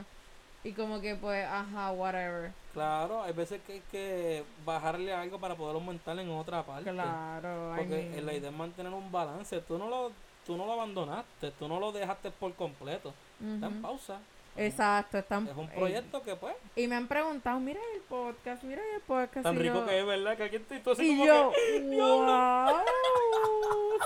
[0.64, 2.52] y como que pues, ajá, whatever.
[2.72, 6.90] Claro, hay veces que hay que bajarle algo para poder aumentar en otra parte.
[6.90, 9.60] Claro, I Porque mean, la idea es mantener un balance.
[9.62, 10.12] Tú no lo,
[10.46, 13.12] tú no lo abandonaste, tú no lo dejaste por completo.
[13.40, 13.82] Está en ujú.
[13.82, 14.18] pausa.
[14.58, 18.62] Exacto, están Es un eh, proyecto que pues, Y me han preguntado, mira el podcast,
[18.64, 19.44] mira el podcast.
[19.44, 20.36] tan rico yo, que es, ¿verdad?
[20.36, 22.76] Que aquí estoy tú así Y como yo, que, wow,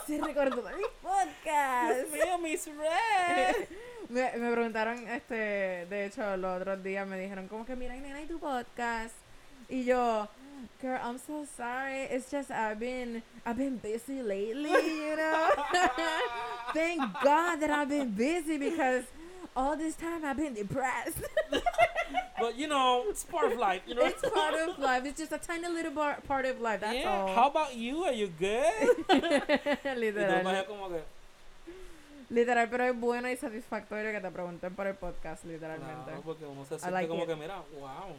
[0.06, 2.12] sí recordó mi Dios podcast.
[2.12, 3.66] mío, Miss Red.
[4.08, 8.20] me, me preguntaron, este, de hecho, los otros días me dijeron, como que mira, nena,
[8.20, 9.14] y tu podcast.
[9.68, 10.28] Y yo,
[10.82, 12.02] girl, I'm so sorry.
[12.10, 15.48] It's just I've been, I've been busy lately, you know.
[16.74, 19.04] Thank God that I've been busy because
[19.56, 21.22] all this time I've been depressed.
[22.42, 24.04] But you know, it's part of life, you know.
[24.04, 25.06] It's part of life.
[25.06, 26.80] It's just a tiny little bar- part of life.
[26.80, 27.22] That's yeah.
[27.22, 27.28] all.
[27.28, 28.02] How about you?
[28.02, 29.06] Are you good?
[29.96, 30.42] literal.
[30.42, 31.02] vas como que,
[32.30, 36.04] Literal, pero es bueno y satisfactorio que te pregunten por el podcast, literalmente.
[36.04, 37.28] claro, porque uno se siente like como it.
[37.28, 38.16] que, mira, wow.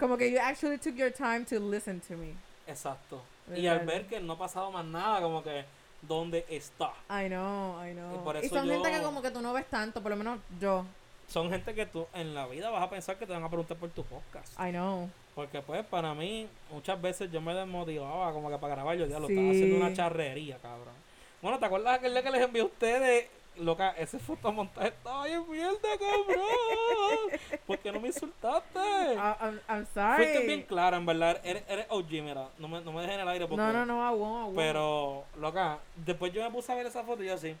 [0.00, 2.34] Como que you actually took your time to listen to me.
[2.66, 3.22] Exacto.
[3.54, 3.86] Y al Literal.
[3.86, 5.64] ver que no ha pasado más nada, como que,
[6.02, 6.92] ¿dónde está?
[7.08, 8.14] I know, I know.
[8.14, 10.16] Y por Y eso son gente que como que tú no ves tanto, por lo
[10.16, 10.84] menos yo.
[11.28, 13.76] Son gente que tú en la vida vas a pensar que te van a preguntar
[13.76, 14.52] por tu podcast.
[14.58, 15.08] I know.
[15.34, 19.18] Porque pues para mí muchas veces yo me desmotivaba como que para grabar yo ya
[19.20, 19.34] lo Sí.
[19.34, 20.94] estaba haciendo una charrería, cabrón.
[21.40, 23.26] Bueno, ¿te acuerdas aquel día que les envié a ustedes?
[23.56, 27.40] Loca, ese fotomontaje estaba bien mierda, cabrón.
[27.66, 28.78] ¿Por qué no me insultaste?
[28.78, 30.24] I- I'm, I'm sorry.
[30.24, 31.40] Fuiste bien clara, en verdad.
[31.44, 32.48] Eres, eres OG, mira.
[32.58, 33.60] No me, no me dejes en el aire porque...
[33.62, 34.56] No, no, no, I won't, I won't.
[34.56, 37.54] Pero, loca, después yo me puse a ver esa foto y yo así,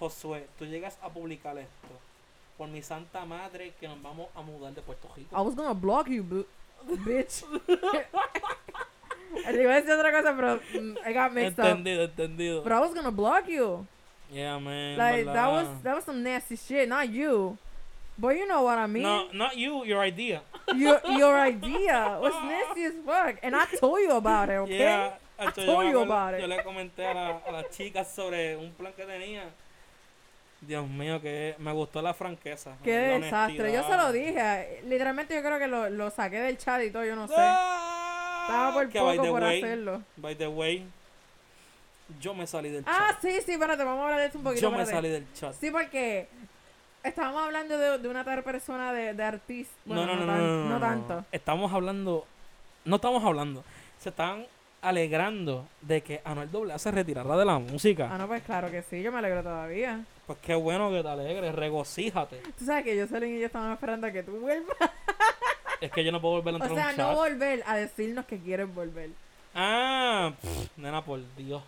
[0.00, 1.88] Josué, tú llegas a publicar esto.
[2.58, 5.36] Por mi santa madre que nos vamos a mudar de Puerto Rico.
[5.36, 6.24] I was gonna block you,
[7.04, 7.44] bitch.
[9.52, 11.66] Le iba a decir otra cosa, pero mm, I got mixed up.
[11.66, 12.62] entendido, entendido.
[12.62, 13.86] But I was gonna block you.
[14.32, 14.96] Yeah, man.
[14.98, 17.56] Like that was that was some nasty shit, not you.
[18.18, 19.02] But you know what I mean.
[19.04, 20.42] No, not you, your idea.
[20.74, 24.58] Your your idea was nasty as fuck, and I told you about it.
[24.58, 24.78] Okay.
[24.78, 25.14] Yeah.
[25.38, 26.40] I told you about it.
[26.40, 29.44] Yo le comenté a, la- a las chicas sobre un plan que tenía.
[30.60, 32.76] Dios mío, que me gustó la franqueza.
[32.84, 33.72] Qué la desastre.
[33.72, 34.80] Yo se lo dije.
[34.84, 37.34] Literalmente yo creo que lo, lo saqué del chat y todo, yo no sé.
[37.36, 40.02] Ah, Estaba por poco por way, hacerlo.
[40.16, 40.86] By the way,
[42.20, 43.20] yo me salí del Ah, chat.
[43.22, 44.62] sí, sí, espérate, vamos a hablar de esto un poquito.
[44.62, 44.96] yo me espérate.
[44.96, 45.54] salí del chat.
[45.60, 46.28] Sí, porque
[47.02, 49.74] estábamos hablando de, de una tal persona de, de artista.
[49.84, 50.80] Bueno, no, no, no, no, no, no, no.
[50.80, 51.24] tanto.
[51.32, 52.26] Estamos hablando,
[52.84, 53.64] no estamos hablando.
[53.98, 54.46] Se están
[54.80, 58.08] alegrando de que Anuel AA se retirara de la música.
[58.12, 60.04] Ah, no, pues claro que sí, yo me alegro todavía.
[60.26, 62.38] Pues qué bueno que te alegres, regocíjate.
[62.58, 64.76] Tú sabes que yo, Selene y yo estábamos esperando a que tú vuelvas.
[65.80, 67.30] Es que yo no puedo volver a O entrar a sea, un no chat.
[67.32, 69.10] volver a decirnos que quieres volver.
[69.54, 71.62] Ah, pff, nena, por Dios.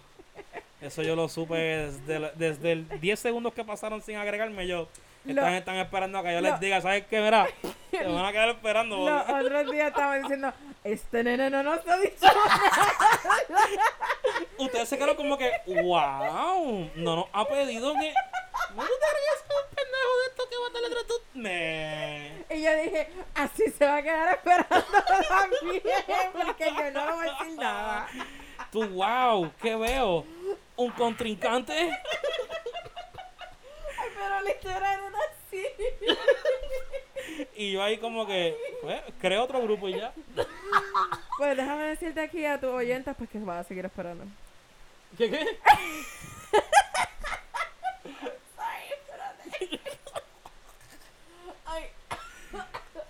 [0.84, 4.86] Eso yo lo supe desde, desde el 10 segundos que pasaron sin agregarme yo.
[5.24, 7.20] Lo- Están, están esperando a que yo lo- les diga, ¿sabes qué?
[7.22, 7.48] Mira,
[7.90, 9.08] te van a quedar esperando.
[9.08, 10.52] Los otros días estaba diciendo,
[10.84, 12.26] este nene no nos ha dicho
[14.58, 18.12] Ustedes se quedaron como que, wow, no nos ha pedido que...
[18.76, 21.14] ¿No tú te ríes un pendejo de esto que va a darle atrás tú?
[21.34, 22.44] Nee.
[22.50, 23.00] Y yo dije,
[23.34, 24.68] así se va a quedar esperando
[25.28, 25.82] también,
[26.32, 28.06] porque yo no le voy a decir nada.
[28.70, 30.24] Tú, wow, ¿qué veo?
[30.76, 31.90] ¿Un contrincante?
[34.14, 35.66] Pero literal era así.
[37.56, 40.12] Y yo ahí como que, pues, creo otro grupo y ya.
[41.38, 44.24] Pues déjame decirte aquí a tus oyentes pues que vas a seguir esperando.
[45.16, 45.58] ¿Qué qué?
[51.66, 51.84] Ay,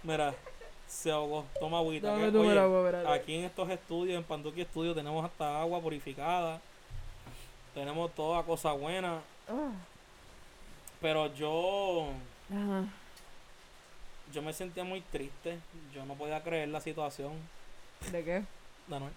[0.02, 0.34] Mira,
[0.86, 1.46] se ahogó.
[1.58, 2.08] Toma agüita.
[2.08, 6.60] Dame tu oye, agua, aquí en estos estudios, en Panduki Estudios, tenemos hasta agua purificada.
[7.74, 9.18] Tenemos toda cosa buena.
[9.48, 9.72] ah,
[11.00, 12.08] Pero yo,
[12.50, 12.84] ajá.
[14.32, 15.58] yo me sentía muy triste.
[15.92, 17.32] Yo no podía creer la situación.
[18.12, 18.44] ¿De qué?
[18.86, 19.12] de Anuel.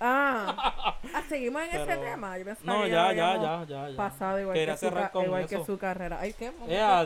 [0.00, 2.38] Ah, ah, seguimos en ese tema.
[2.38, 3.96] Yo No, ya, ya, ya, ya, ya.
[3.96, 6.18] Pasado igual, Quería que su, cerrar con igual que su carrera.
[6.20, 6.52] Ay, ¿qué?
[6.68, 7.02] Eh,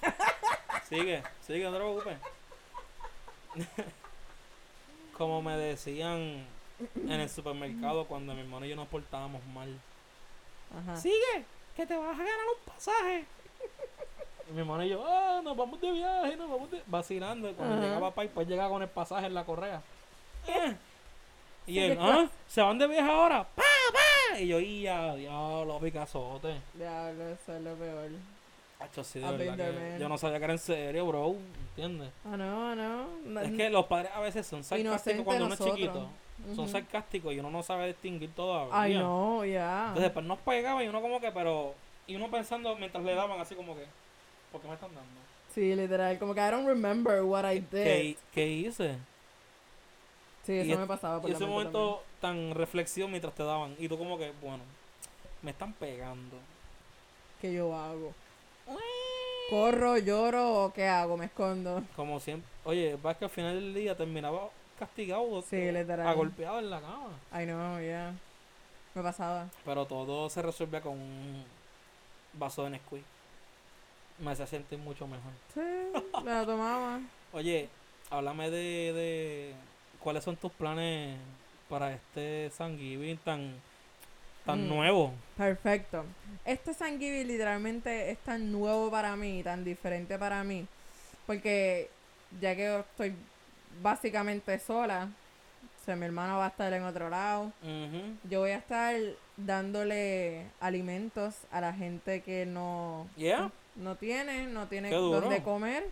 [0.88, 2.18] Sigue, sigue, no te preocupes.
[5.18, 6.46] Como me decían
[6.96, 9.68] en el supermercado cuando mi hermano y yo nos portábamos mal.
[10.76, 10.96] Ajá.
[10.96, 11.44] Sigue,
[11.76, 13.24] que te vas a ganar un pasaje.
[14.48, 16.82] Y mi hermano y yo, ah, nos vamos de viaje, nos vamos de...
[16.86, 17.52] Vacilando.
[17.54, 17.84] Cuando Ajá.
[17.84, 19.82] llegaba papá, pues llegaba con el pasaje en la correa.
[20.48, 20.76] Eh.
[21.66, 23.44] Y él, ah, ¿se van de viaje ahora?
[23.44, 23.62] ¡Pa,
[23.92, 24.40] pa!
[24.40, 26.54] Y yo, y ya, diablo, picazote.
[26.72, 28.08] Diablo, eso es lo peor.
[28.80, 29.98] Hacho, sí, de I've verdad been there, que man.
[30.00, 31.36] yo no sabía que era en serio, bro.
[31.70, 32.10] ¿Entiendes?
[32.24, 33.08] Ah, no, no.
[33.26, 35.60] no Es que los padres a veces son sarcásticos cuando uno es
[36.54, 38.72] Son sarcásticos y uno no sabe distinguir todavía.
[38.72, 39.86] Ay, no, ya.
[39.88, 41.74] Entonces, pues nos pegaba y uno como que, pero...
[42.06, 43.84] Y uno pensando mientras le daban así como que...
[44.52, 45.20] ¿Por qué me están dando?
[45.52, 46.18] Sí, literal.
[46.18, 47.68] Como que I don't remember what I did.
[47.70, 48.96] ¿Qué, qué hice?
[50.44, 53.74] Sí, eso es- me pasaba por Y ese momento tan reflexión mientras te daban.
[53.78, 54.62] Y tú como que, bueno,
[55.42, 56.36] me están pegando.
[57.42, 58.14] ¿Qué yo hago?
[59.50, 61.16] ¿Corro, lloro o qué hago?
[61.16, 61.82] ¿Me escondo?
[61.96, 62.48] Como siempre.
[62.64, 65.42] Oye, vas que al final del día terminaba castigado.
[65.42, 65.68] Sí.
[65.68, 67.10] Agolpeado en la cama.
[67.32, 68.12] I know, yeah.
[68.94, 69.48] Me pasaba.
[69.64, 71.44] Pero todo se resuelve con un
[72.34, 73.04] vaso de Nesquik.
[74.18, 75.32] Me hace sentir mucho mejor.
[75.54, 75.60] Sí,
[76.24, 77.00] me la tomaba.
[77.32, 77.68] Oye,
[78.10, 79.54] háblame de, de
[80.00, 81.16] cuáles son tus planes
[81.68, 83.54] para este Thanksgiving tan,
[84.44, 84.68] tan Mm.
[84.68, 85.12] nuevo.
[85.36, 86.04] Perfecto.
[86.44, 90.66] Este Thanksgiving literalmente es tan nuevo para mí, tan diferente para mí.
[91.26, 91.90] Porque
[92.40, 93.14] ya que estoy
[93.82, 95.08] básicamente sola,
[95.80, 97.52] o sea, mi hermano va a estar en otro lado.
[98.28, 98.94] Yo voy a estar
[99.36, 103.50] dándole alimentos a la gente que no, Yeah.
[103.76, 105.86] no tiene, no tiene dónde comer.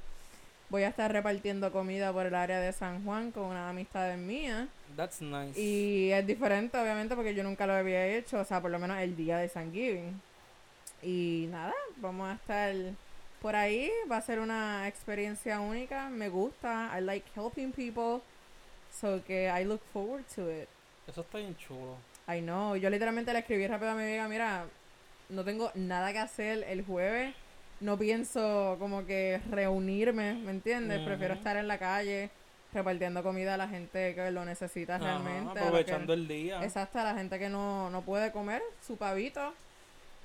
[0.69, 4.67] Voy a estar repartiendo comida por el área de San Juan con una amistad mía.
[4.97, 5.59] That's nice.
[5.61, 8.99] Y es diferente, obviamente, porque yo nunca lo había hecho, o sea, por lo menos
[8.99, 10.21] el día de Thanksgiving.
[11.03, 12.75] Y nada, vamos a estar
[13.41, 13.91] por ahí.
[14.11, 16.09] Va a ser una experiencia única.
[16.09, 16.93] Me gusta.
[16.97, 18.21] I like helping people.
[18.91, 20.69] So que I look forward to it.
[21.07, 21.97] Eso está bien chulo.
[22.29, 22.77] I know.
[22.77, 24.65] Yo literalmente le escribí rápido a mi amiga, mira,
[25.29, 27.35] no tengo nada que hacer el jueves.
[27.81, 31.01] No pienso como que reunirme, ¿me entiendes?
[31.01, 32.31] Prefiero estar en la calle
[32.73, 35.53] repartiendo comida a la gente que lo necesita Ajá, realmente.
[35.55, 36.63] que- aprovechando el día.
[36.65, 39.53] Exacto, a la gente que no, no puede comer su pavito.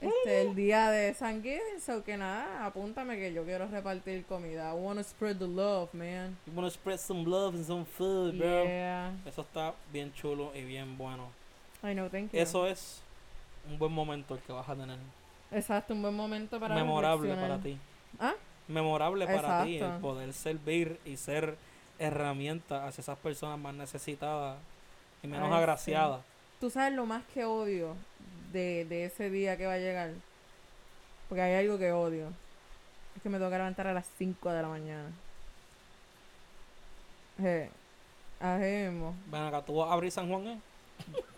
[0.02, 4.72] Este, el día de Thanksgiving, so que nada, apúntame que yo quiero repartir comida.
[4.72, 6.36] I wanna spread the love, man.
[6.48, 8.64] You wanna spread some love and some food, bro.
[8.64, 9.12] Yeah.
[9.28, 11.28] Eso está bien chulo y bien bueno.
[11.84, 12.40] I know, thank you.
[12.40, 13.00] Eso es
[13.70, 14.98] un buen momento el que vas a tener.
[15.52, 17.78] Exacto, un buen momento para Memorable para ti.
[18.20, 18.34] ¿Ah?
[18.68, 21.58] Memorable para ti el poder servir y ser
[22.00, 24.58] herramienta hacia esas personas más necesitadas
[25.22, 25.58] y menos Ay, sí.
[25.60, 26.22] agraciadas.
[26.60, 27.96] Tú sabes lo más que odio
[28.52, 30.12] de, de ese día que va a llegar.
[31.30, 32.28] Porque hay algo que odio.
[33.16, 35.10] Es que me tengo que levantar a las 5 de la mañana.
[37.44, 37.70] Eh,
[38.90, 39.16] mismo.
[39.28, 40.60] Ven acá, tú vas a abrir San Juan, ¿eh?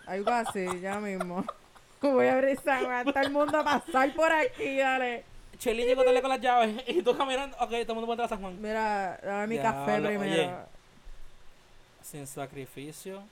[0.06, 1.46] Algo así, ya mismo.
[2.02, 5.24] Voy a abrir San Juan, todo el mundo a pasar por aquí, dale.
[5.58, 7.56] Chelín llegó tarde con las llaves y tú caminando.
[7.58, 8.62] Ok, todo el mundo puede entrar a San Juan.
[8.62, 10.08] Mira, dame mi café oye.
[10.08, 10.68] primero.
[12.02, 13.24] Sin sacrificio,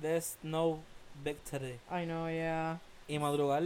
[0.00, 0.78] there's no
[1.22, 1.78] victory.
[1.90, 2.80] Ay, no, ya.
[3.06, 3.62] Y madrugar,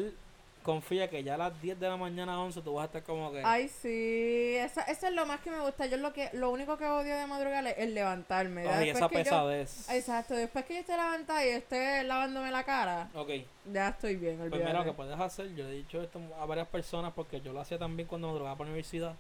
[0.65, 3.31] confía que ya a las 10 de la mañana, 11, tú vas a estar como
[3.33, 3.43] que.
[3.45, 4.57] Ay, sí.
[4.57, 5.87] Esa, eso es lo más que me gusta.
[5.87, 8.69] Yo lo que lo único que odio de madrugar es el levantarme.
[8.69, 9.89] Ay, después esa que yo- pesadez.
[9.91, 13.31] Exacto, después que yo esté levantada y esté lavándome la cara, Ok,
[13.73, 14.73] ya estoy bien, pues olvídate.
[14.75, 15.55] lo que puedes hacer.
[15.55, 18.67] Yo he dicho esto a varias personas porque yo lo hacía también cuando madrugaba para
[18.69, 19.15] la universidad.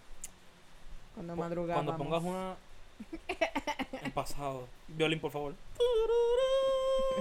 [1.14, 1.85] Cuando madrugamos.
[1.85, 2.57] Cuando pongas una.
[4.03, 4.67] En pasado.
[4.88, 5.55] Violín, por favor.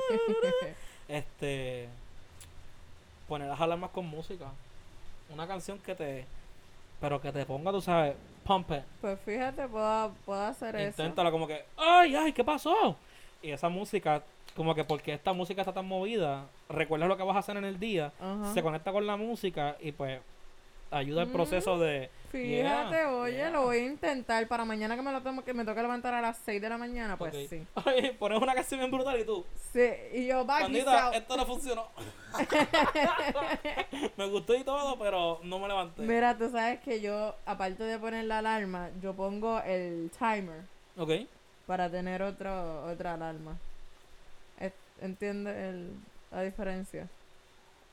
[1.08, 1.88] Este.
[3.28, 4.46] Poner las alarmas con música.
[5.34, 6.26] Una canción que te.
[7.02, 8.82] Pero que te ponga, tú sabes, pump it.
[9.02, 11.02] Pues fíjate, puedo, puedo hacer eso.
[11.04, 12.96] Inténtalo como que, ¡ay, ay, qué pasó!
[13.44, 14.24] Y esa música,
[14.56, 17.66] como que porque esta música está tan movida, recuerdas lo que vas a hacer en
[17.66, 18.12] el día,
[18.54, 20.20] se conecta con la música y pues
[20.90, 21.34] ayuda al Mm.
[21.34, 22.10] proceso de.
[22.38, 23.50] Fíjate, Yeah, oye, yeah.
[23.50, 26.22] lo voy a intentar para mañana que me lo tomo, que me toca levantar a
[26.22, 27.66] las 6 de la mañana, pues sí.
[27.86, 29.44] Ay, pones una canción bien brutal y tú.
[29.74, 31.88] Sí, y yo, Bandita, esto no funcionó.
[34.18, 36.02] me gustó y todo, pero no me levanté.
[36.04, 40.62] Mira, tú sabes que yo, aparte de poner la alarma, yo pongo el timer
[40.98, 41.12] Ok.
[41.66, 43.58] para tener otro, otra alarma.
[44.60, 45.90] Es- ¿Entiendes
[46.32, 47.08] la diferencia?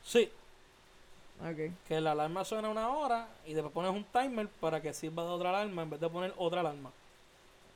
[0.03, 0.31] Sí,
[1.89, 5.29] Que la alarma suena una hora y después pones un timer para que sirva de
[5.31, 6.91] otra alarma en vez de poner otra alarma.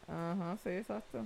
[0.07, 1.23] Ajá, sí, exacto.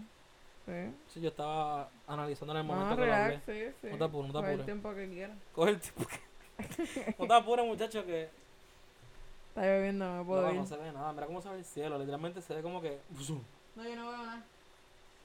[0.67, 0.73] Sí.
[1.13, 3.41] Sí, yo estaba analizando en el momento que lo hablé.
[3.41, 3.89] relax, sí, sí.
[3.91, 4.65] No te apures, no te Coge el apures.
[4.67, 5.37] tiempo que quieras.
[5.55, 7.15] Coge el tiempo que...
[7.19, 8.23] No te apures, muchacho, que...
[9.49, 10.57] Está lloviendo, no me puedo No, ir.
[10.57, 11.13] no se ve nada.
[11.13, 11.99] Mira cómo se ve el cielo.
[11.99, 12.99] Literalmente se ve como que...
[13.77, 14.43] No, yo no veo nada.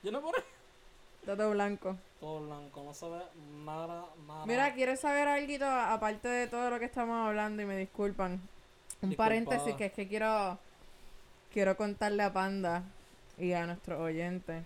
[0.04, 0.38] Yo no pone
[1.28, 1.96] Todo blanco.
[2.20, 3.20] todo blanco, no se ve
[3.64, 4.46] nada, nada.
[4.48, 7.62] Mira, ¿quieres saber algo aparte de todo lo que estamos hablando?
[7.62, 8.42] Y me disculpan.
[9.02, 10.58] Un paréntesis que es que quiero
[11.54, 12.84] quiero contarle a Panda
[13.38, 14.64] y a nuestros oyentes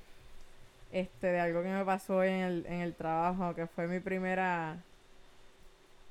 [0.93, 3.99] este de algo que me pasó hoy en el, en el trabajo, que fue mi
[3.99, 4.77] primera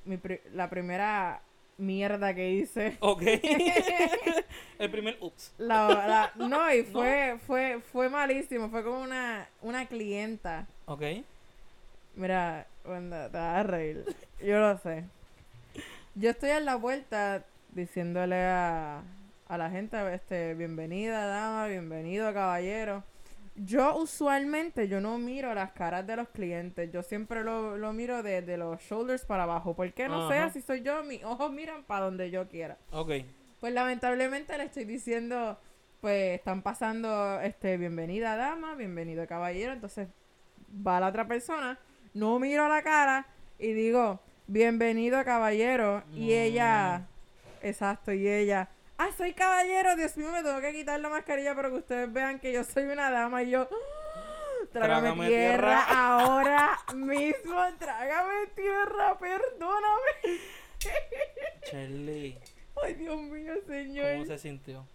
[0.05, 1.41] mi pri- la primera
[1.77, 2.97] mierda que hice.
[2.99, 3.21] Ok.
[4.81, 5.53] el primer ups.
[5.57, 10.65] La, la- no, y fue, fue, fue malísimo, fue como una, una clienta.
[10.85, 11.03] Ok.
[12.15, 14.03] Mira, Wanda, te vas a reír.
[14.43, 15.05] Yo lo sé.
[16.15, 19.01] Yo estoy en la puerta diciéndole a,
[19.47, 23.03] a la gente, este, bienvenida dama, bienvenido caballero.
[23.55, 28.23] Yo usualmente yo no miro las caras de los clientes, yo siempre lo, lo miro
[28.23, 30.49] desde los shoulders para abajo, porque no Ajá.
[30.49, 32.77] sé si soy yo, mis ojos miran para donde yo quiera.
[32.91, 33.11] Ok.
[33.61, 35.57] Pues lamentablemente le estoy diciendo,
[36.01, 40.07] pues están pasando, este, bienvenida dama, bienvenido caballero, entonces
[40.85, 41.77] va la otra persona,
[42.15, 43.27] no miro la cara
[43.59, 46.33] y digo, bienvenido caballero, y No.
[46.33, 47.07] ella,
[47.61, 51.69] exacto, y ella, ah, soy caballero, Dios mío, me tengo que quitar la mascarilla para
[51.69, 55.85] que ustedes vean que yo soy una dama, y yo, "Ah, trágame, Trágame tierra, tierra.
[55.89, 60.39] ahora mismo, trágame tierra, perdóname.
[61.69, 62.39] Charlie,
[62.83, 64.13] Ay, Dios mío, señor.
[64.13, 64.85] ¿cómo se sintió?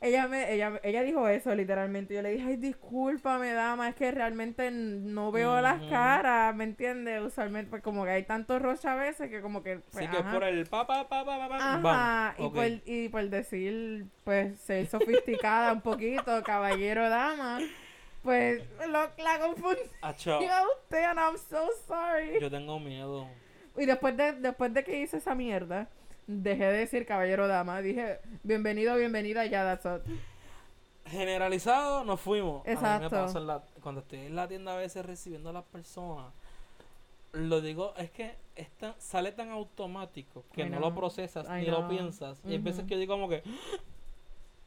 [0.00, 2.14] Ella me, ella, ella dijo eso literalmente.
[2.14, 7.22] Yo le dije, ay, discúlpame, dama, es que realmente no veo las caras, ¿me entiendes?
[7.22, 9.78] Usualmente, pues como que hay tanto rocha a veces que como que.
[9.92, 10.32] pues, que ajá.
[10.32, 11.78] por el pa pa pa pa pa, Ajá,
[12.36, 12.46] bam.
[12.46, 17.60] y, por, y por decir, pues, ser sofisticada un poquito, caballero, dama,
[18.22, 22.38] pues, lo, la confundí a usted, and I'm so sorry.
[22.38, 23.26] yo tengo miedo.
[23.78, 25.88] Y después de, después de que hice esa mierda,
[26.26, 30.02] dejé de decir caballero, dama, dije, bienvenido, bienvenida, ya, that's all.
[31.06, 32.66] Generalizado, nos fuimos.
[32.66, 35.64] A mí me pasa la- cuando estoy en la tienda a veces recibiendo a las
[35.64, 36.32] personas.
[37.32, 41.66] Lo digo, es que es tan- sale tan automático que no lo procesas I ni
[41.66, 42.40] lo piensas.
[42.46, 43.42] Y hay veces que yo digo como que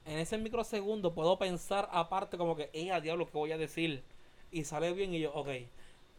[0.06, 4.04] en ese microsegundo puedo pensar aparte como que, ¡eh, a diablo, qué voy a decir!
[4.52, 5.50] Y sale bien y yo, ok,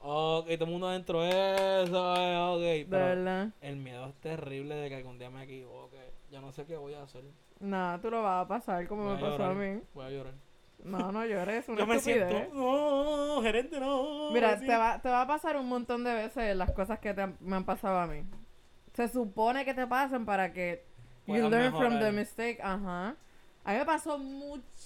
[0.02, 2.36] ok, todo el mundo adentro, eso, eh,
[2.84, 2.88] ok.
[2.90, 3.48] Pero verdad.
[3.60, 5.98] el miedo es terrible de que algún día me equivoque.
[6.30, 7.24] Yo no sé qué voy a hacer.
[7.58, 9.80] No, tú lo vas a pasar como Voy me a pasó a mí.
[9.94, 10.34] Voy a llorar.
[10.82, 12.28] No, no llores, es una Yo me estupidez.
[12.30, 14.30] siento, no, gerente, no.
[14.32, 17.20] Mira, te va, te va a pasar un montón de veces las cosas que te
[17.22, 18.22] han- me han pasado a mí.
[18.94, 20.84] Se supone que te pasan para que
[21.26, 22.58] you Puedas learn from the mistake.
[22.62, 23.14] Ajá.
[23.62, 24.79] A mí me pasó muchísimas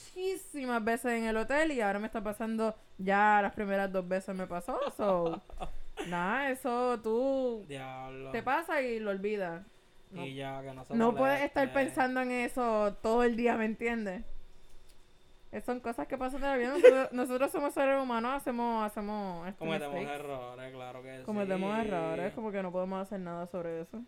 [0.82, 4.46] veces en el hotel y ahora me está pasando ya las primeras dos veces me
[4.46, 4.78] pasó.
[4.96, 5.40] So,
[6.08, 8.30] nada, eso tú Diablo.
[8.30, 9.62] te pasa y lo olvidas.
[10.10, 13.56] No, Y ya, que no se no puedes estar pensando en eso todo el día,
[13.56, 14.22] ¿me entiendes?
[15.64, 16.68] Son cosas que pasan en la vida.
[16.72, 20.20] Nosotros, nosotros somos seres humanos, hacemos, hacemos este, Cometemos mistakes.
[20.20, 21.24] errores, claro que sí.
[21.24, 24.02] Cometemos errores, como que no podemos hacer nada sobre eso.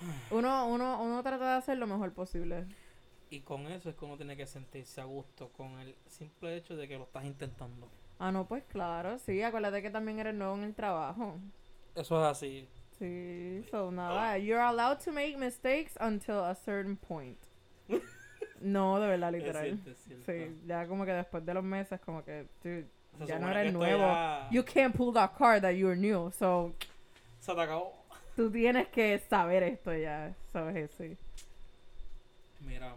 [0.30, 2.64] Uno, uno, uno trata de hacer lo mejor posible.
[3.30, 6.76] Y con eso es que uno tiene que sentirse a gusto con el simple hecho
[6.76, 7.88] de que lo estás intentando.
[8.18, 11.36] Ah, no, pues claro, sí, acuérdate que también eres nuevo en el trabajo.
[11.94, 12.68] Eso es así.
[12.98, 17.38] Sí, so nada, you're allowed to make mistakes until a certain point.
[18.62, 19.64] No, de verdad, Es literal.
[19.64, 20.24] cierto, es cierto.
[20.26, 22.86] Sí, ya como que después de los meses, como que, dude,
[23.18, 24.02] Se ya no eres nuevo.
[24.02, 26.74] ya You can't pull that card that you're new, so
[27.38, 28.04] Se te acabó.
[28.36, 31.16] tú tienes que saber esto ya, sabes sí.
[32.60, 32.94] Mira,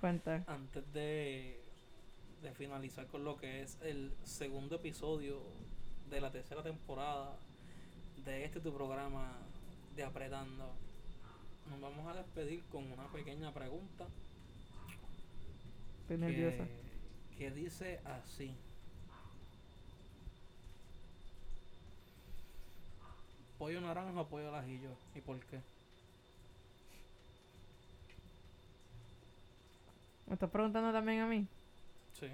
[0.00, 0.42] Cuenta.
[0.46, 1.60] antes de,
[2.42, 5.42] de finalizar con lo que es el segundo episodio
[6.08, 7.36] de la tercera temporada
[8.24, 9.30] de este tu programa
[9.94, 10.72] de Apretando,
[11.68, 14.06] nos vamos a despedir con una pequeña pregunta
[16.02, 16.64] Estoy nerviosa.
[16.64, 18.54] que, que dice así.
[23.58, 24.90] Pollo naranja o pollo al ajillo.
[25.14, 25.60] ¿Y por qué?
[30.30, 31.44] ¿Me estás preguntando también a mí?
[32.12, 32.28] Sí.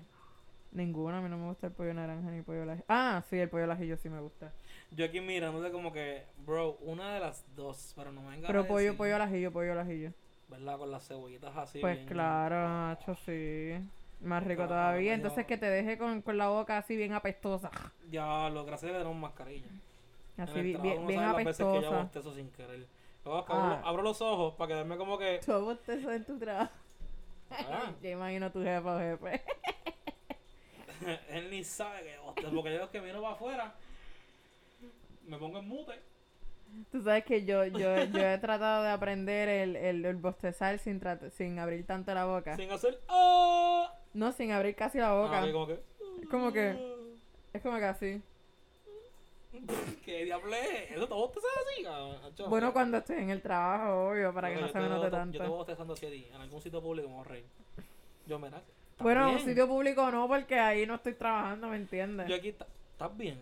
[0.73, 2.85] Ninguno, a mí no me gusta el pollo naranja ni pollo al ajillo.
[2.91, 4.53] Ah, sí, el pollo al ajillo sí me gusta.
[4.91, 8.67] Yo aquí mirándote como que, bro, una de las dos, pero no me venga Pero
[8.67, 10.13] pollo, pollo al ajillo, pollo al ajillo.
[10.49, 10.77] ¿Verdad?
[10.77, 11.79] Con las cebollitas así.
[11.81, 13.73] Pues bien- claro, macho, sí.
[14.21, 15.09] Más rico Claro, todavía.
[15.09, 17.71] yo- Entonces que te deje con, con la boca así bien apestosa.
[18.11, 19.69] Ya, lo gracias que tenemos mascarilla.
[20.37, 22.03] Así el bien, uno bien sabe las veces que yo apestosa.
[22.03, 22.87] bostezo sin querer.
[23.25, 23.83] Luego abro, Ah.
[23.87, 25.41] abro los ojos para quedarme como que...
[25.45, 26.73] Tú bostezo en tu trabajo.
[27.51, 29.43] Ah, Yo imagino tu jefa o jefe.
[31.31, 33.75] él ni sabe que bostezo, porque yo es que miro para afuera,
[35.27, 36.01] me pongo en mute.
[36.91, 41.01] Tú sabes que yo, yo, yo he tratado de aprender el, el, el bostezar sin,
[41.31, 42.57] sin abrir tanto la boca.
[42.57, 43.01] Sin hacer...
[43.09, 43.95] ¡Ah!
[44.13, 45.43] No, sin abrir casi la boca.
[45.43, 45.81] Ah, como que...
[46.23, 46.97] Es como que,
[47.53, 48.23] es como que así.
[50.05, 50.91] ¿Qué diablo es?
[50.93, 51.83] ¿Eso todo te sabes así?
[51.85, 52.51] cabrón?
[52.51, 55.11] Bueno, cuando estoy en el trabajo, obvio, para que no se me note to- Yo
[55.11, 55.39] te tanto.
[55.41, 57.45] voy bostezando así a ti, en algún sitio público me reír.
[58.27, 58.37] Yo.
[58.45, 58.63] ¿estás
[58.99, 62.29] Bueno, en un sitio público no, porque ahí no estoy trabajando, ¿me entiendes?
[62.29, 63.39] Yo aquí, ¿estás bien?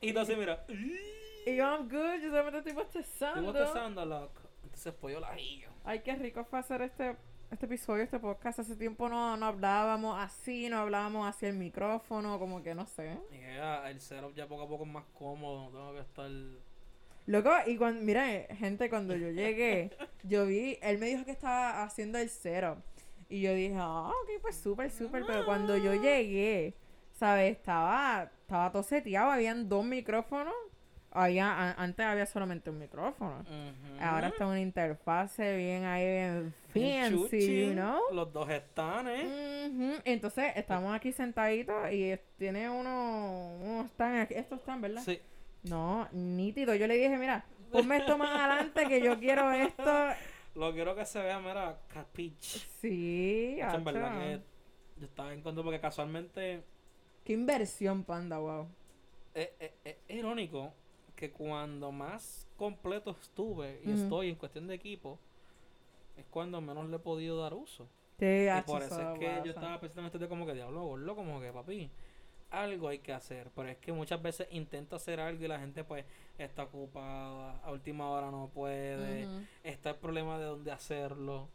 [0.00, 0.64] Y tú así, mira.
[0.68, 3.42] Y yo, I'm good, yo solamente estoy Estoy bostezando.
[3.52, 4.40] bostezando, loco.
[4.64, 5.68] Entonces, pues yo la guillo.
[5.84, 7.16] Ay, qué rico fue hacer este,
[7.56, 8.58] este episodio, este podcast.
[8.58, 13.18] Hace tiempo no, no hablábamos así, no hablábamos hacia el micrófono, como que no sé.
[13.32, 15.70] Ya, el setup ya poco a poco es más cómodo.
[15.70, 16.30] No tengo que estar.
[17.24, 18.26] Loco, y cuando, mira,
[18.58, 19.90] gente, cuando yo llegué,
[20.22, 22.82] yo vi, él me dijo que estaba haciendo el cero.
[23.30, 25.24] Y yo dije, ah, ok, pues súper, súper.
[25.26, 26.74] Pero cuando yo llegué,
[27.12, 27.56] ¿sabes?
[27.56, 30.54] Estaba, estaba todo seteado, habían dos micrófonos.
[31.18, 33.42] Había, antes había solamente un micrófono.
[34.00, 38.00] Ahora está una interfase bien ahí, bien fancy, you know?
[38.12, 40.00] Los dos están, ¿eh?
[40.04, 45.02] Entonces, estamos aquí sentaditos y tiene uno, unos están aquí, estos están, ¿verdad?
[45.02, 45.18] Sí.
[45.62, 46.74] No, nítido.
[46.74, 49.84] Yo le dije, mira, ponme esto más adelante que yo quiero esto.
[50.54, 52.66] Lo quiero que se vea, mira, capich.
[52.80, 54.40] Sí, Hacho, en verdad que
[55.00, 56.62] yo estaba en contra porque casualmente
[57.24, 58.66] Qué inversión, panda, wow.
[59.34, 60.72] es, es- es irónico
[61.16, 65.18] que cuando más completo estuve y estoy en cuestión de equipo,
[66.16, 67.88] es cuando menos le he podido dar uso.
[68.18, 70.54] Sí, Y acho, por eso es que yo estaba pensando en esto de como que
[70.54, 71.90] diablo, gordo, como que papi,
[72.50, 73.50] algo hay que hacer.
[73.54, 76.04] Pero es que muchas veces intento hacer algo y la gente pues
[76.38, 79.26] está ocupada, a última hora no puede,
[79.64, 81.48] está el problema de dónde hacerlo.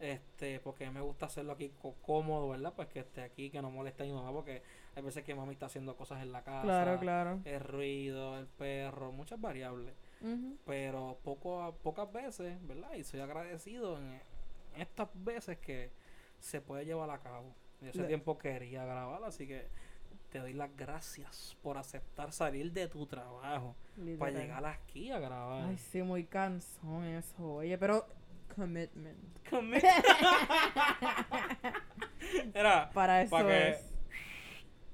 [0.00, 2.74] Este, porque me gusta hacerlo aquí cómodo, ¿verdad?
[2.74, 4.62] Pues que esté aquí, que no moleste a mi mamá, porque
[4.96, 7.40] hay veces que mami está haciendo cosas en la casa, Claro, claro.
[7.44, 9.94] el ruido, el perro, muchas variables
[10.64, 12.94] pero poco a, pocas veces, ¿verdad?
[12.94, 14.18] Y soy agradecido en,
[14.76, 15.90] estas veces que
[16.40, 17.54] se puede llevar a cabo.
[17.82, 19.68] Y ese tiempo quería grabar, así que
[20.30, 24.34] te doy las gracias por aceptar salir de tu trabajo para Literal.
[24.34, 25.64] llegar aquí a grabar.
[25.68, 27.56] Ay, sí, muy cansón eso.
[27.56, 28.06] Oye, pero
[28.56, 29.18] commitment.
[29.50, 29.86] Conmigo.
[32.54, 33.93] Era, Para eso Pa' que- es.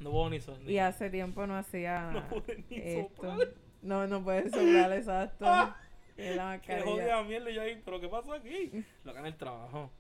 [0.01, 0.69] No puedo ni son.
[0.69, 3.23] Y hace tiempo no hacía No pude ni esto.
[3.23, 3.49] soplar.
[3.83, 5.45] No, no puedes soplar, exacto.
[5.49, 5.77] Ah.
[6.17, 6.85] Es la mascarilla.
[6.85, 8.85] jodida mierda yo ahí, pero ¿qué pasa aquí?
[9.05, 9.91] Lo que en el trabajo.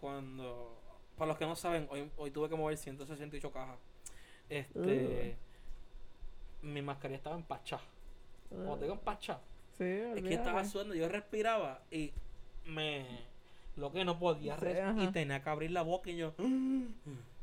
[0.00, 0.80] Cuando,
[1.18, 3.76] para los que no saben, hoy, hoy tuve que mover 168 cajas.
[4.48, 5.36] Este,
[6.62, 7.82] mi mascarilla estaba empachada.
[8.48, 9.40] Cuando te digo empachada,
[9.76, 12.12] Sí, es que estaba sudando, yo respiraba y
[12.64, 13.04] me,
[13.76, 16.34] lo que no podía Sí, res- y tenía que abrir la boca y yo,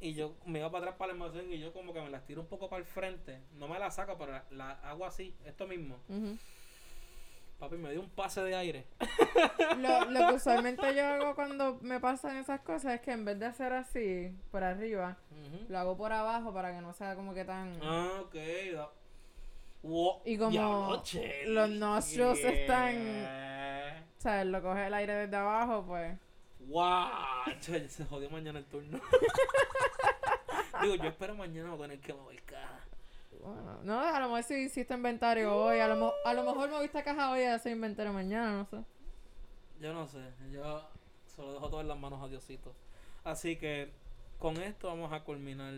[0.00, 2.24] y yo me iba para atrás para el almacén y yo como que me las
[2.26, 5.34] tiro un poco para el frente, no me la saco, pero la, la hago así,
[5.44, 5.96] esto mismo.
[7.58, 8.84] Papi, me dio un pase de aire.
[9.78, 13.38] Lo, lo que usualmente yo hago cuando me pasan esas cosas es que en vez
[13.38, 15.16] de hacer así, por arriba,
[15.68, 17.78] lo hago por abajo para que no sea como que tan...
[17.82, 18.34] Ah, ok.
[18.74, 18.90] da-
[19.82, 21.02] Wow, Y como diablo,
[21.46, 24.04] los nostrils están- yeah.
[24.18, 26.18] O sea, lo coge el aire desde abajo, pues...
[26.66, 29.00] Wow, se jodió mañana el turno.
[30.82, 32.80] Digo, yo espero mañana no tener que mover caja.
[33.40, 37.02] Bueno, no, a lo mejor si hiciste inventario hoy, a lo, a lo mejor moviste
[37.04, 38.84] caja hoy y haces inventario mañana, no sé.
[39.80, 40.18] Yo no sé,
[40.50, 40.88] yo
[41.26, 42.74] se lo dejo todo en las manos a Diosito.
[43.24, 43.92] Así que
[44.38, 45.72] con esto vamos a culminar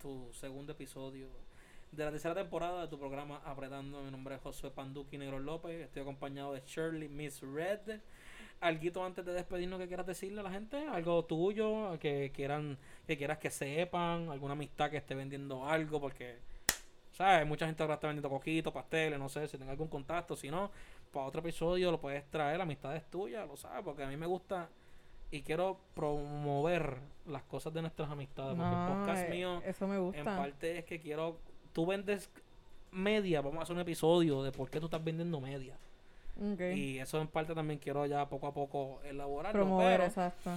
[0.00, 1.28] tu segundo episodio
[1.92, 4.02] de la tercera temporada de tu programa Apretando.
[4.02, 5.80] Mi nombre es Josué Panduki Negro López.
[5.80, 8.00] Estoy acompañado de Shirley Miss Red.
[8.60, 13.16] Alguito antes de despedirnos que quieras decirle a la gente, algo tuyo, que quieran, que
[13.16, 16.38] quieras que sepan, alguna amistad que esté vendiendo algo, porque
[17.16, 17.46] ¿sabes?
[17.46, 20.70] Mucha gente ahora está vendiendo coquitos, pasteles, no sé si tenga algún contacto, si no,
[21.12, 24.68] para otro episodio lo puedes traer, amistades tuyas, lo sabes, porque a mí me gusta
[25.30, 29.96] y quiero promover las cosas de nuestras amistades, porque el podcast eh, mío eso me
[29.96, 30.36] en gusta.
[30.36, 31.38] parte es que quiero,
[31.72, 32.30] tú vendes
[32.90, 35.76] media, vamos a hacer un episodio de por qué tú estás vendiendo media.
[36.38, 40.50] Y eso en parte también quiero ya poco a poco elaborarlo, Promover, pero exacto.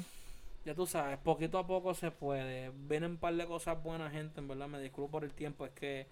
[0.66, 2.72] ya tú sabes, poquito a poco se puede.
[2.76, 5.72] Vienen un par de cosas buenas, gente, en verdad, me disculpo por el tiempo, es
[5.72, 6.08] que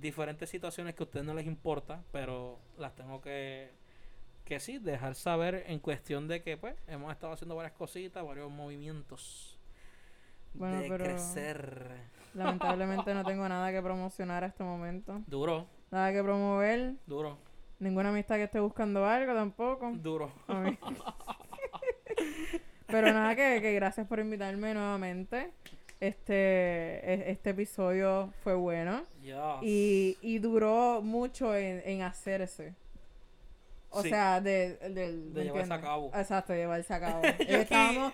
[0.00, 3.70] diferentes situaciones que a ustedes no les importa, pero las tengo que,
[4.44, 8.50] que sí, dejar saber en cuestión de que, pues, hemos estado haciendo varias cositas, varios
[8.50, 9.58] movimientos
[10.54, 12.16] Bueno, de pero- crecer.
[12.34, 15.22] Lamentablemente no tengo nada que promocionar a este momento.
[15.26, 16.94] Duro, Nada que promover.
[17.06, 17.38] duro,
[17.78, 19.92] Ninguna amistad que esté buscando algo tampoco.
[19.94, 20.30] duro.
[22.86, 25.50] Pero nada, que, que gracias por invitarme nuevamente.
[26.00, 29.04] Este, e- este episodio fue bueno.
[29.62, 32.74] Y, y duró mucho en, en hacerse.
[33.96, 34.08] O Sí.
[34.10, 36.10] sea, de, del- De ¿me llevarse a cabo.
[36.14, 37.22] Exacto, llevarse a cabo.
[37.24, 38.12] Estábamos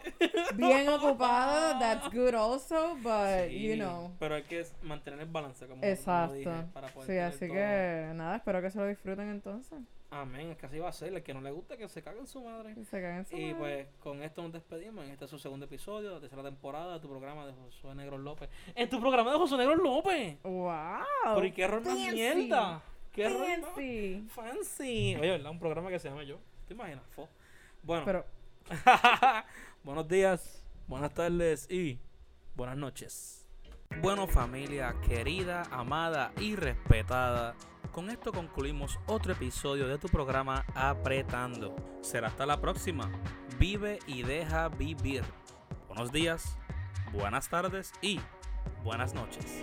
[0.55, 4.13] bien ocupados, that's good also, but, Sí, you know.
[4.19, 6.35] Pero hay que mantener el balance, como, como Exacto.
[6.35, 7.57] dije, para poder Sí, así todo.
[7.57, 9.79] que nada, espero que se lo disfruten entonces.
[10.15, 11.09] Amén, es que así va a ser.
[11.15, 12.75] El que no le guste, que se cague en su madre.
[12.75, 13.55] Que se caguen en su Y madre.
[13.59, 15.07] pues con esto nos despedimos.
[15.07, 18.51] Este es su segundo episodio, la tercera temporada de tu programa de Josué Negro López.
[18.75, 20.37] ¡En tu programa de Josué Negro López!
[20.43, 21.43] ¡Wow!
[21.45, 22.83] ¿y qué error más mierda?
[23.13, 24.27] ¿Qué Fancy.
[24.29, 25.17] fancy?
[25.17, 25.51] Oye, ¿verdad?
[25.51, 26.39] Un programa que se llama yo.
[26.67, 27.05] ¿Te imaginas?
[27.15, 27.29] Fo.
[27.83, 28.25] Bueno, Pero,
[29.85, 31.99] buenos días, buenas tardes y
[32.55, 33.47] buenas noches.
[34.01, 37.55] Bueno familia querida, amada y respetada,
[37.93, 41.77] con esto concluimos otro episodio de tu programa Apretando.
[42.01, 43.13] Será hasta la próxima.
[43.59, 45.23] Vive y deja vivir.
[45.89, 46.57] Buenos días,
[47.13, 48.19] buenas tardes y
[48.83, 49.63] buenas noches.